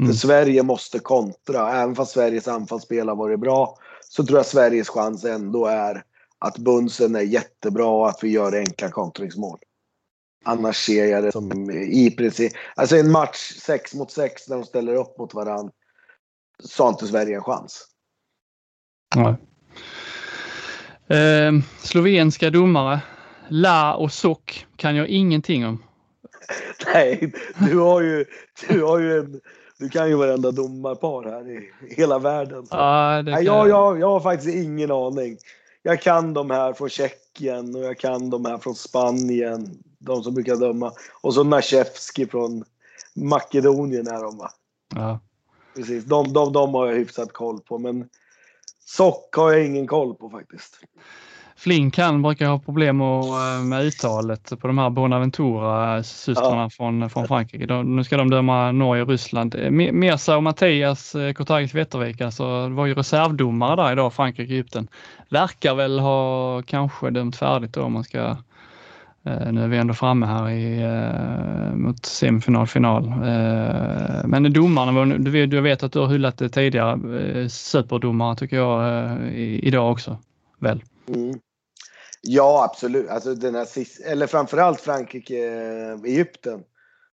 Mm. 0.00 0.12
Sverige 0.12 0.62
måste 0.62 0.98
kontra. 0.98 1.72
Även 1.72 1.94
fast 1.94 2.12
Sveriges 2.12 2.48
anfallsspel 2.48 3.08
har 3.08 3.16
varit 3.16 3.40
bra 3.40 3.78
så 4.08 4.24
tror 4.24 4.38
jag 4.38 4.46
Sveriges 4.46 4.88
chans 4.88 5.24
ändå 5.24 5.66
är 5.66 6.04
att 6.38 6.58
Bunsen 6.58 7.14
är 7.14 7.20
jättebra 7.20 7.86
och 7.86 8.08
att 8.08 8.24
vi 8.24 8.28
gör 8.28 8.58
enkla 8.58 8.90
kontringsmål. 8.90 9.58
Annars 10.44 10.76
ser 10.76 11.04
jag 11.04 11.24
det 11.24 11.32
som 11.32 11.70
i 11.70 12.10
princip, 12.10 12.52
alltså 12.74 12.96
en 12.96 13.10
match 13.10 13.52
6 13.62 13.94
mot 13.94 14.10
6 14.10 14.48
när 14.48 14.56
de 14.56 14.64
ställer 14.64 14.94
upp 14.94 15.18
mot 15.18 15.34
varandra. 15.34 15.72
Så 16.62 16.82
har 16.82 16.90
inte 16.90 17.06
Sverige 17.06 17.36
en 17.36 17.42
chans. 17.42 17.86
Nej. 19.16 19.34
Eh, 21.18 21.52
slovenska 21.78 22.50
domare. 22.50 23.00
La 23.48 23.94
och 23.94 24.12
Sock 24.12 24.66
kan 24.76 24.96
jag 24.96 25.08
ingenting 25.08 25.66
om. 25.66 25.82
Nej, 26.94 27.32
du 27.58 27.78
har 27.78 28.00
ju, 28.00 28.24
du 28.68 28.82
har 28.82 28.98
ju 28.98 29.18
en, 29.18 29.40
du 29.78 29.88
kan 29.88 30.08
ju 30.08 30.14
varenda 30.14 30.50
domarpar 30.50 31.30
här 31.30 31.50
i 31.50 31.72
hela 31.96 32.18
världen. 32.18 32.66
Det 32.70 33.22
Nej, 33.22 33.44
jag, 33.44 33.68
jag, 33.68 34.00
jag 34.00 34.08
har 34.08 34.20
faktiskt 34.20 34.56
ingen 34.56 34.90
aning. 34.90 35.36
Jag 35.82 36.02
kan 36.02 36.34
de 36.34 36.50
här 36.50 36.72
från 36.72 36.88
Tjeckien 36.88 37.74
och 37.74 37.84
jag 37.84 37.98
kan 37.98 38.30
de 38.30 38.44
här 38.44 38.58
från 38.58 38.74
Spanien. 38.74 39.82
De 40.00 40.22
som 40.22 40.34
brukar 40.34 40.56
döma. 40.56 40.92
Och 41.20 41.34
så 41.34 41.44
Nashevski 41.44 42.26
från 42.26 42.64
Makedonien 43.14 44.06
är 44.08 44.22
de 44.22 44.38
va? 44.38 44.50
Ja. 44.94 45.20
Precis, 45.76 46.04
de, 46.04 46.32
de, 46.32 46.52
de 46.52 46.74
har 46.74 46.86
jag 46.86 46.94
hyfsat 46.94 47.32
koll 47.32 47.60
på. 47.60 47.78
Men 47.78 48.08
Sock 48.84 49.34
har 49.36 49.52
jag 49.52 49.66
ingen 49.66 49.86
koll 49.86 50.14
på 50.14 50.30
faktiskt. 50.30 50.80
Flink 51.56 51.98
han 51.98 52.22
brukar 52.22 52.46
ha 52.46 52.58
problem 52.58 53.00
och, 53.00 53.24
med 53.64 53.84
uttalet 53.84 54.60
på 54.60 54.66
de 54.66 54.78
här 54.78 54.90
Bonaventura-systrarna 54.90 56.62
Ja. 56.62 56.70
från, 56.70 57.10
från 57.10 57.26
Frankrike. 57.28 57.66
De, 57.66 57.96
nu 57.96 58.04
ska 58.04 58.16
de 58.16 58.30
döma 58.30 58.72
Norge 58.72 59.02
och 59.02 59.08
Ryssland. 59.08 59.54
Eh, 59.54 59.58
Me- 59.58 59.92
Mirza 59.92 60.36
och 60.36 60.42
Mattias 60.42 61.14
eh, 61.14 61.32
Kotagis 61.32 61.74
Wettervik, 61.74 62.20
alltså, 62.20 62.68
var 62.68 62.86
ju 62.86 62.94
reservdomare 62.94 63.76
där 63.76 63.92
idag, 63.92 64.12
Frankrike 64.14 64.52
Egypten. 64.52 64.88
Verkar 65.28 65.74
väl 65.74 65.98
ha 65.98 66.62
kanske 66.62 67.10
dömt 67.10 67.36
färdigt 67.36 67.72
då 67.72 67.82
om 67.82 67.92
man 67.92 68.04
ska 68.04 68.18
eh, 68.18 68.36
nu 69.24 69.62
är 69.64 69.68
vi 69.68 69.76
ändå 69.76 69.94
framme 69.94 70.26
här 70.26 70.50
i, 70.50 70.82
eh, 70.82 71.74
mot 71.76 72.06
semifinal, 72.06 72.66
final. 72.66 73.04
Eh, 73.06 74.26
men 74.26 74.52
domarna, 74.52 74.92
var- 74.92 75.46
du 75.46 75.60
vet, 75.60 75.82
att 75.82 75.92
du 75.92 75.98
har 75.98 76.06
hyllat 76.08 76.38
det 76.38 76.48
tidigare, 76.48 77.18
eh, 77.40 77.48
superdomare 77.48 78.36
tycker 78.36 78.56
jag 78.56 78.84
eh, 78.84 79.64
idag 79.64 79.92
också. 79.92 80.18
Väl? 80.58 80.82
Mm. 81.08 81.38
Ja, 82.22 82.64
absolut. 82.70 83.08
Alltså 83.08 83.34
den 83.34 83.54
här 83.54 83.64
sist, 83.64 84.00
eller 84.06 84.26
framförallt 84.26 84.80
Frankrike-Egypten. 84.80 86.62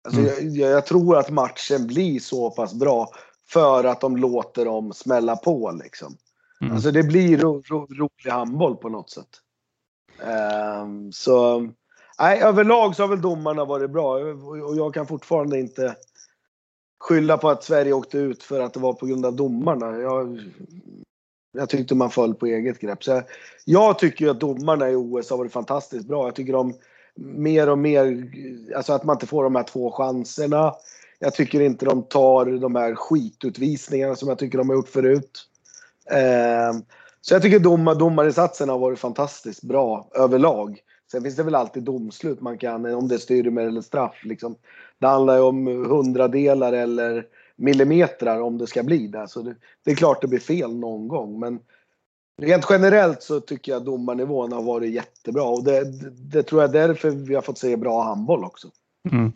Alltså 0.03 0.21
Mm. 0.21 0.53
jag, 0.55 0.71
jag 0.71 0.85
tror 0.85 1.17
att 1.17 1.29
matchen 1.29 1.87
blir 1.87 2.19
så 2.19 2.49
pass 2.51 2.73
bra 2.73 3.09
för 3.49 3.83
att 3.83 4.01
de 4.01 4.17
låter 4.17 4.65
dem 4.65 4.93
smälla 4.93 5.35
på 5.35 5.71
liksom. 5.83 6.15
Mm. 6.61 6.73
Alltså 6.73 6.91
det 6.91 7.03
blir 7.03 7.37
ro, 7.37 7.61
ro, 7.65 7.87
rolig 7.89 8.31
handboll 8.31 8.75
på 8.75 8.89
något 8.89 9.09
sätt. 9.09 9.27
Ehm, 10.27 11.11
så 11.11 11.67
nej, 12.19 12.41
överlag 12.41 12.95
så 12.95 13.03
har 13.03 13.07
väl 13.07 13.21
domarna 13.21 13.65
varit 13.65 13.91
bra 13.91 14.13
och 14.67 14.77
jag 14.77 14.93
kan 14.93 15.07
fortfarande 15.07 15.59
inte 15.59 15.95
skylla 16.99 17.37
på 17.37 17.49
att 17.49 17.63
Sverige 17.63 17.93
åkte 17.93 18.17
ut 18.17 18.43
för 18.43 18.59
att 18.59 18.73
det 18.73 18.79
var 18.79 18.93
på 18.93 19.05
grund 19.05 19.25
av 19.25 19.35
domarna. 19.35 19.97
Jag, 19.97 20.39
jag 21.53 21.69
tyckte 21.69 21.95
man 21.95 22.09
föll 22.09 22.33
på 22.33 22.45
eget 22.45 22.79
grepp. 22.79 23.03
Så 23.03 23.11
jag, 23.11 23.23
jag 23.65 23.99
tycker 23.99 24.25
ju 24.25 24.31
att 24.31 24.39
domarna 24.39 24.89
i 24.89 24.95
OS 24.95 25.29
har 25.29 25.37
varit 25.37 25.53
fantastiskt 25.53 26.07
bra. 26.07 26.27
Jag 26.27 26.35
tycker 26.35 26.53
de 26.53 26.73
mer 27.15 27.69
och 27.69 27.77
mer, 27.77 28.31
alltså 28.75 28.93
att 28.93 29.03
man 29.03 29.15
inte 29.15 29.27
får 29.27 29.43
de 29.43 29.55
här 29.55 29.63
två 29.63 29.91
chanserna. 29.91 30.73
Jag 31.19 31.33
tycker 31.33 31.61
inte 31.61 31.85
de 31.85 32.03
tar 32.03 32.45
de 32.45 32.75
här 32.75 32.95
skitutvisningarna 32.95 34.15
som 34.15 34.29
jag 34.29 34.39
tycker 34.39 34.57
de 34.57 34.69
har 34.69 34.75
gjort 34.75 34.89
förut. 34.89 35.45
Eh, 36.11 36.79
så 37.21 37.33
jag 37.33 37.41
tycker 37.41 37.59
domar, 37.59 37.95
domarinsatserna 37.95 38.73
har 38.73 38.79
varit 38.79 38.99
fantastiskt 38.99 39.63
bra 39.63 40.09
överlag. 40.15 40.81
Sen 41.11 41.23
finns 41.23 41.35
det 41.35 41.43
väl 41.43 41.55
alltid 41.55 41.83
domslut 41.83 42.41
man 42.41 42.57
kan, 42.57 42.85
eh, 42.85 42.97
om 42.97 43.07
det 43.07 43.15
är 43.15 43.19
styrmer 43.19 43.61
eller 43.61 43.81
straff. 43.81 44.15
Liksom. 44.23 44.55
Det 44.99 45.07
handlar 45.07 45.35
ju 45.35 45.41
om 45.41 45.67
hundradelar 45.67 46.73
eller 46.73 47.25
millimeter 47.55 48.41
om 48.41 48.57
det 48.57 48.67
ska 48.67 48.83
bli 48.83 49.07
det. 49.07 49.27
Så 49.27 49.41
det, 49.41 49.55
det 49.85 49.91
är 49.91 49.95
klart 49.95 50.21
det 50.21 50.27
blir 50.27 50.39
fel 50.39 50.75
någon 50.75 51.07
gång. 51.07 51.39
Men 51.39 51.59
rent 52.41 52.65
generellt 52.69 53.23
så 53.23 53.39
tycker 53.39 53.71
jag 53.71 53.85
domarnivån 53.85 54.51
har 54.51 54.63
varit 54.63 54.93
jättebra. 54.93 55.43
Och 55.43 55.63
det, 55.63 56.01
det, 56.01 56.09
det 56.09 56.43
tror 56.43 56.61
jag 56.61 56.75
är 56.75 56.87
därför 56.87 57.09
vi 57.09 57.35
har 57.35 57.41
fått 57.41 57.57
se 57.57 57.77
bra 57.77 58.03
handboll 58.03 58.43
också. 58.43 58.67
Mm. 59.11 59.31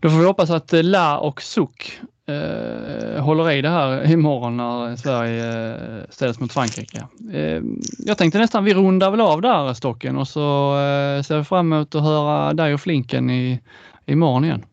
Då 0.00 0.08
får 0.08 0.18
vi 0.18 0.24
hoppas 0.24 0.50
att 0.50 0.72
La 0.72 1.18
och 1.18 1.42
Suk 1.42 2.00
eh, 2.28 3.22
håller 3.22 3.50
i 3.50 3.62
det 3.62 3.68
här 3.68 4.10
imorgon 4.12 4.56
när 4.56 4.96
Sverige 4.96 5.74
eh, 5.74 6.04
ställs 6.10 6.40
mot 6.40 6.52
Frankrike. 6.52 7.06
Eh, 7.32 7.62
jag 7.98 8.18
tänkte 8.18 8.38
nästan 8.38 8.64
vi 8.64 8.74
rundar 8.74 9.10
väl 9.10 9.20
av 9.20 9.40
där 9.40 9.74
Stocken 9.74 10.16
och 10.16 10.28
så 10.28 10.70
eh, 10.72 11.22
ser 11.22 11.38
vi 11.38 11.44
fram 11.44 11.72
emot 11.72 11.94
att 11.94 12.02
höra 12.02 12.52
dig 12.52 12.74
och 12.74 12.80
Flinken 12.80 13.30
i, 13.30 13.60
imorgon 14.06 14.44
igen. 14.44 14.64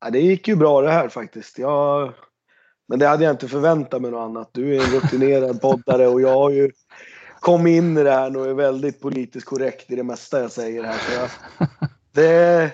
Ja, 0.00 0.10
det 0.10 0.20
gick 0.20 0.48
ju 0.48 0.56
bra 0.56 0.82
det 0.82 0.90
här 0.90 1.08
faktiskt. 1.08 1.58
Jag, 1.58 2.12
men 2.88 2.98
det 2.98 3.06
hade 3.06 3.24
jag 3.24 3.32
inte 3.32 3.48
förväntat 3.48 4.02
mig 4.02 4.10
något 4.10 4.28
annat. 4.28 4.50
Du 4.52 4.76
är 4.76 4.84
en 4.84 5.00
rutinerad 5.00 5.60
poddare 5.60 6.06
och 6.06 6.20
jag 6.20 6.34
har 6.34 6.50
ju 6.50 6.70
kommit 7.40 7.76
in 7.76 7.98
i 7.98 8.02
det 8.02 8.10
här 8.10 8.36
och 8.36 8.46
är 8.46 8.54
väldigt 8.54 9.00
politiskt 9.00 9.46
korrekt 9.46 9.90
i 9.90 9.96
det 9.96 10.02
mesta 10.02 10.40
jag 10.40 10.52
säger 10.52 10.84
här. 10.84 10.98
Så 10.98 11.12
jag, 11.12 11.28
det, 12.12 12.72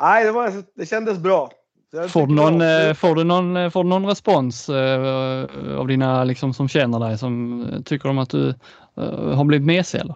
nej, 0.00 0.24
det, 0.24 0.32
var, 0.32 0.52
det 0.74 0.86
kändes 0.86 1.18
bra. 1.18 1.50
Jag 1.92 2.10
Får 2.10 2.26
du 2.26 2.34
någon, 2.34 2.60
eh, 2.60 2.94
får 2.94 3.14
du 3.14 3.24
någon, 3.24 3.56
eh, 3.56 3.70
får 3.70 3.84
du 3.84 3.90
någon 3.90 4.06
respons 4.06 4.68
eh, 4.68 5.46
av 5.78 5.86
dina 5.86 6.24
liksom, 6.24 6.54
som 6.54 6.68
känner 6.68 7.00
dig 7.00 7.18
som 7.18 7.62
eh, 7.62 7.82
tycker 7.82 8.08
de 8.08 8.18
att 8.18 8.30
du 8.30 8.48
eh, 8.96 9.34
har 9.34 9.44
blivit 9.44 9.66
mesig 9.66 9.98
eller? 9.98 10.14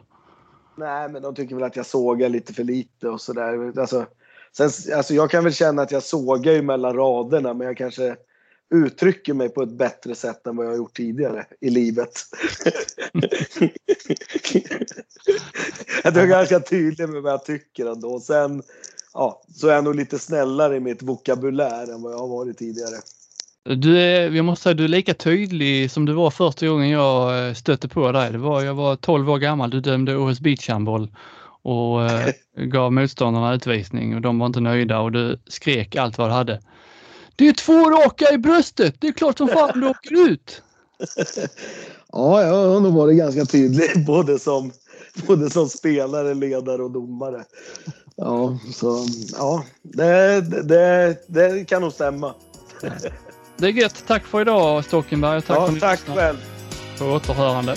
Nej, 0.76 1.08
men 1.08 1.22
de 1.22 1.34
tycker 1.34 1.54
väl 1.54 1.64
att 1.64 1.76
jag 1.76 1.86
sågar 1.86 2.28
lite 2.28 2.54
för 2.54 2.64
lite 2.64 3.08
och 3.08 3.20
sådär. 3.20 3.80
Alltså, 3.80 4.06
sen, 4.56 4.70
alltså 4.96 5.14
jag 5.14 5.30
kan 5.30 5.44
väl 5.44 5.52
känna 5.52 5.82
att 5.82 5.92
jag 5.92 6.02
sågar 6.02 6.52
ju 6.52 6.62
mellan 6.62 6.96
raderna, 6.96 7.54
men 7.54 7.66
jag 7.66 7.76
kanske 7.76 8.16
uttrycker 8.74 9.34
mig 9.34 9.48
på 9.48 9.62
ett 9.62 9.72
bättre 9.72 10.14
sätt 10.14 10.46
än 10.46 10.56
vad 10.56 10.66
jag 10.66 10.70
har 10.70 10.76
gjort 10.76 10.96
tidigare 10.96 11.46
i 11.60 11.70
livet. 11.70 12.12
jag 16.04 16.16
är 16.16 16.26
ganska 16.26 16.60
tydlig 16.60 17.08
med 17.08 17.22
vad 17.22 17.32
jag 17.32 17.44
tycker 17.44 17.86
ändå. 17.86 18.20
Sen 18.20 18.62
ja, 19.14 19.42
så 19.54 19.68
är 19.68 19.74
jag 19.74 19.84
nog 19.84 19.94
lite 19.94 20.18
snällare 20.18 20.76
i 20.76 20.80
mitt 20.80 21.02
vokabulär 21.02 21.92
än 21.94 22.02
vad 22.02 22.12
jag 22.12 22.18
har 22.18 22.28
varit 22.28 22.58
tidigare. 22.58 22.96
Du 23.64 23.98
är, 23.98 24.30
jag 24.30 24.44
måste 24.44 24.62
säga, 24.62 24.74
du 24.74 24.84
är 24.84 24.88
lika 24.88 25.14
tydlig 25.14 25.90
som 25.90 26.06
du 26.06 26.12
var 26.12 26.30
första 26.30 26.66
gången 26.66 26.90
jag 26.90 27.48
eh, 27.48 27.54
stötte 27.54 27.88
på 27.88 28.12
dig. 28.12 28.32
Det 28.32 28.38
var, 28.38 28.62
jag 28.62 28.74
var 28.74 28.96
12 28.96 29.30
år 29.30 29.38
gammal, 29.38 29.70
du 29.70 29.80
dömde 29.80 30.16
OS 30.16 30.40
beachhandboll 30.40 31.10
och 31.62 32.04
eh, 32.04 32.32
gav 32.56 32.92
motståndarna 32.92 33.54
utvisning 33.54 34.14
och 34.14 34.20
de 34.20 34.38
var 34.38 34.46
inte 34.46 34.60
nöjda 34.60 35.00
och 35.00 35.12
du 35.12 35.38
skrek 35.46 35.96
allt 35.96 36.18
vad 36.18 36.28
du 36.28 36.32
hade. 36.32 36.60
Det 37.36 37.48
är 37.48 37.52
två 37.52 37.90
raka 37.90 38.34
i 38.34 38.38
bröstet, 38.38 38.94
det 38.98 39.08
är 39.08 39.12
klart 39.12 39.38
som 39.38 39.48
fan 39.48 39.80
du 39.80 39.88
åker 39.88 40.30
ut! 40.30 40.62
Ja, 42.16 42.42
jag 42.42 42.68
har 42.72 42.80
nog 42.80 42.94
varit 42.94 43.18
ganska 43.18 43.44
tydlig 43.44 44.06
både 44.06 44.38
som, 44.38 44.72
både 45.26 45.50
som 45.50 45.68
spelare, 45.68 46.34
ledare 46.34 46.82
och 46.82 46.90
domare. 46.90 47.44
Ja, 48.16 48.58
så 48.74 49.06
ja, 49.32 49.64
det, 49.82 50.40
det, 50.62 51.16
det 51.26 51.68
kan 51.68 51.82
nog 51.82 51.92
stämma. 51.92 52.34
Det 53.56 53.66
är 53.66 53.70
gött, 53.70 54.04
tack 54.06 54.24
för 54.24 54.40
idag 54.40 54.84
Stockenberg 54.84 55.42
tack 55.42 55.58
ja, 55.58 55.66
för 55.66 55.80
tack 55.80 56.00
själv. 56.00 56.36
På 56.98 57.04
återhörande. 57.04 57.76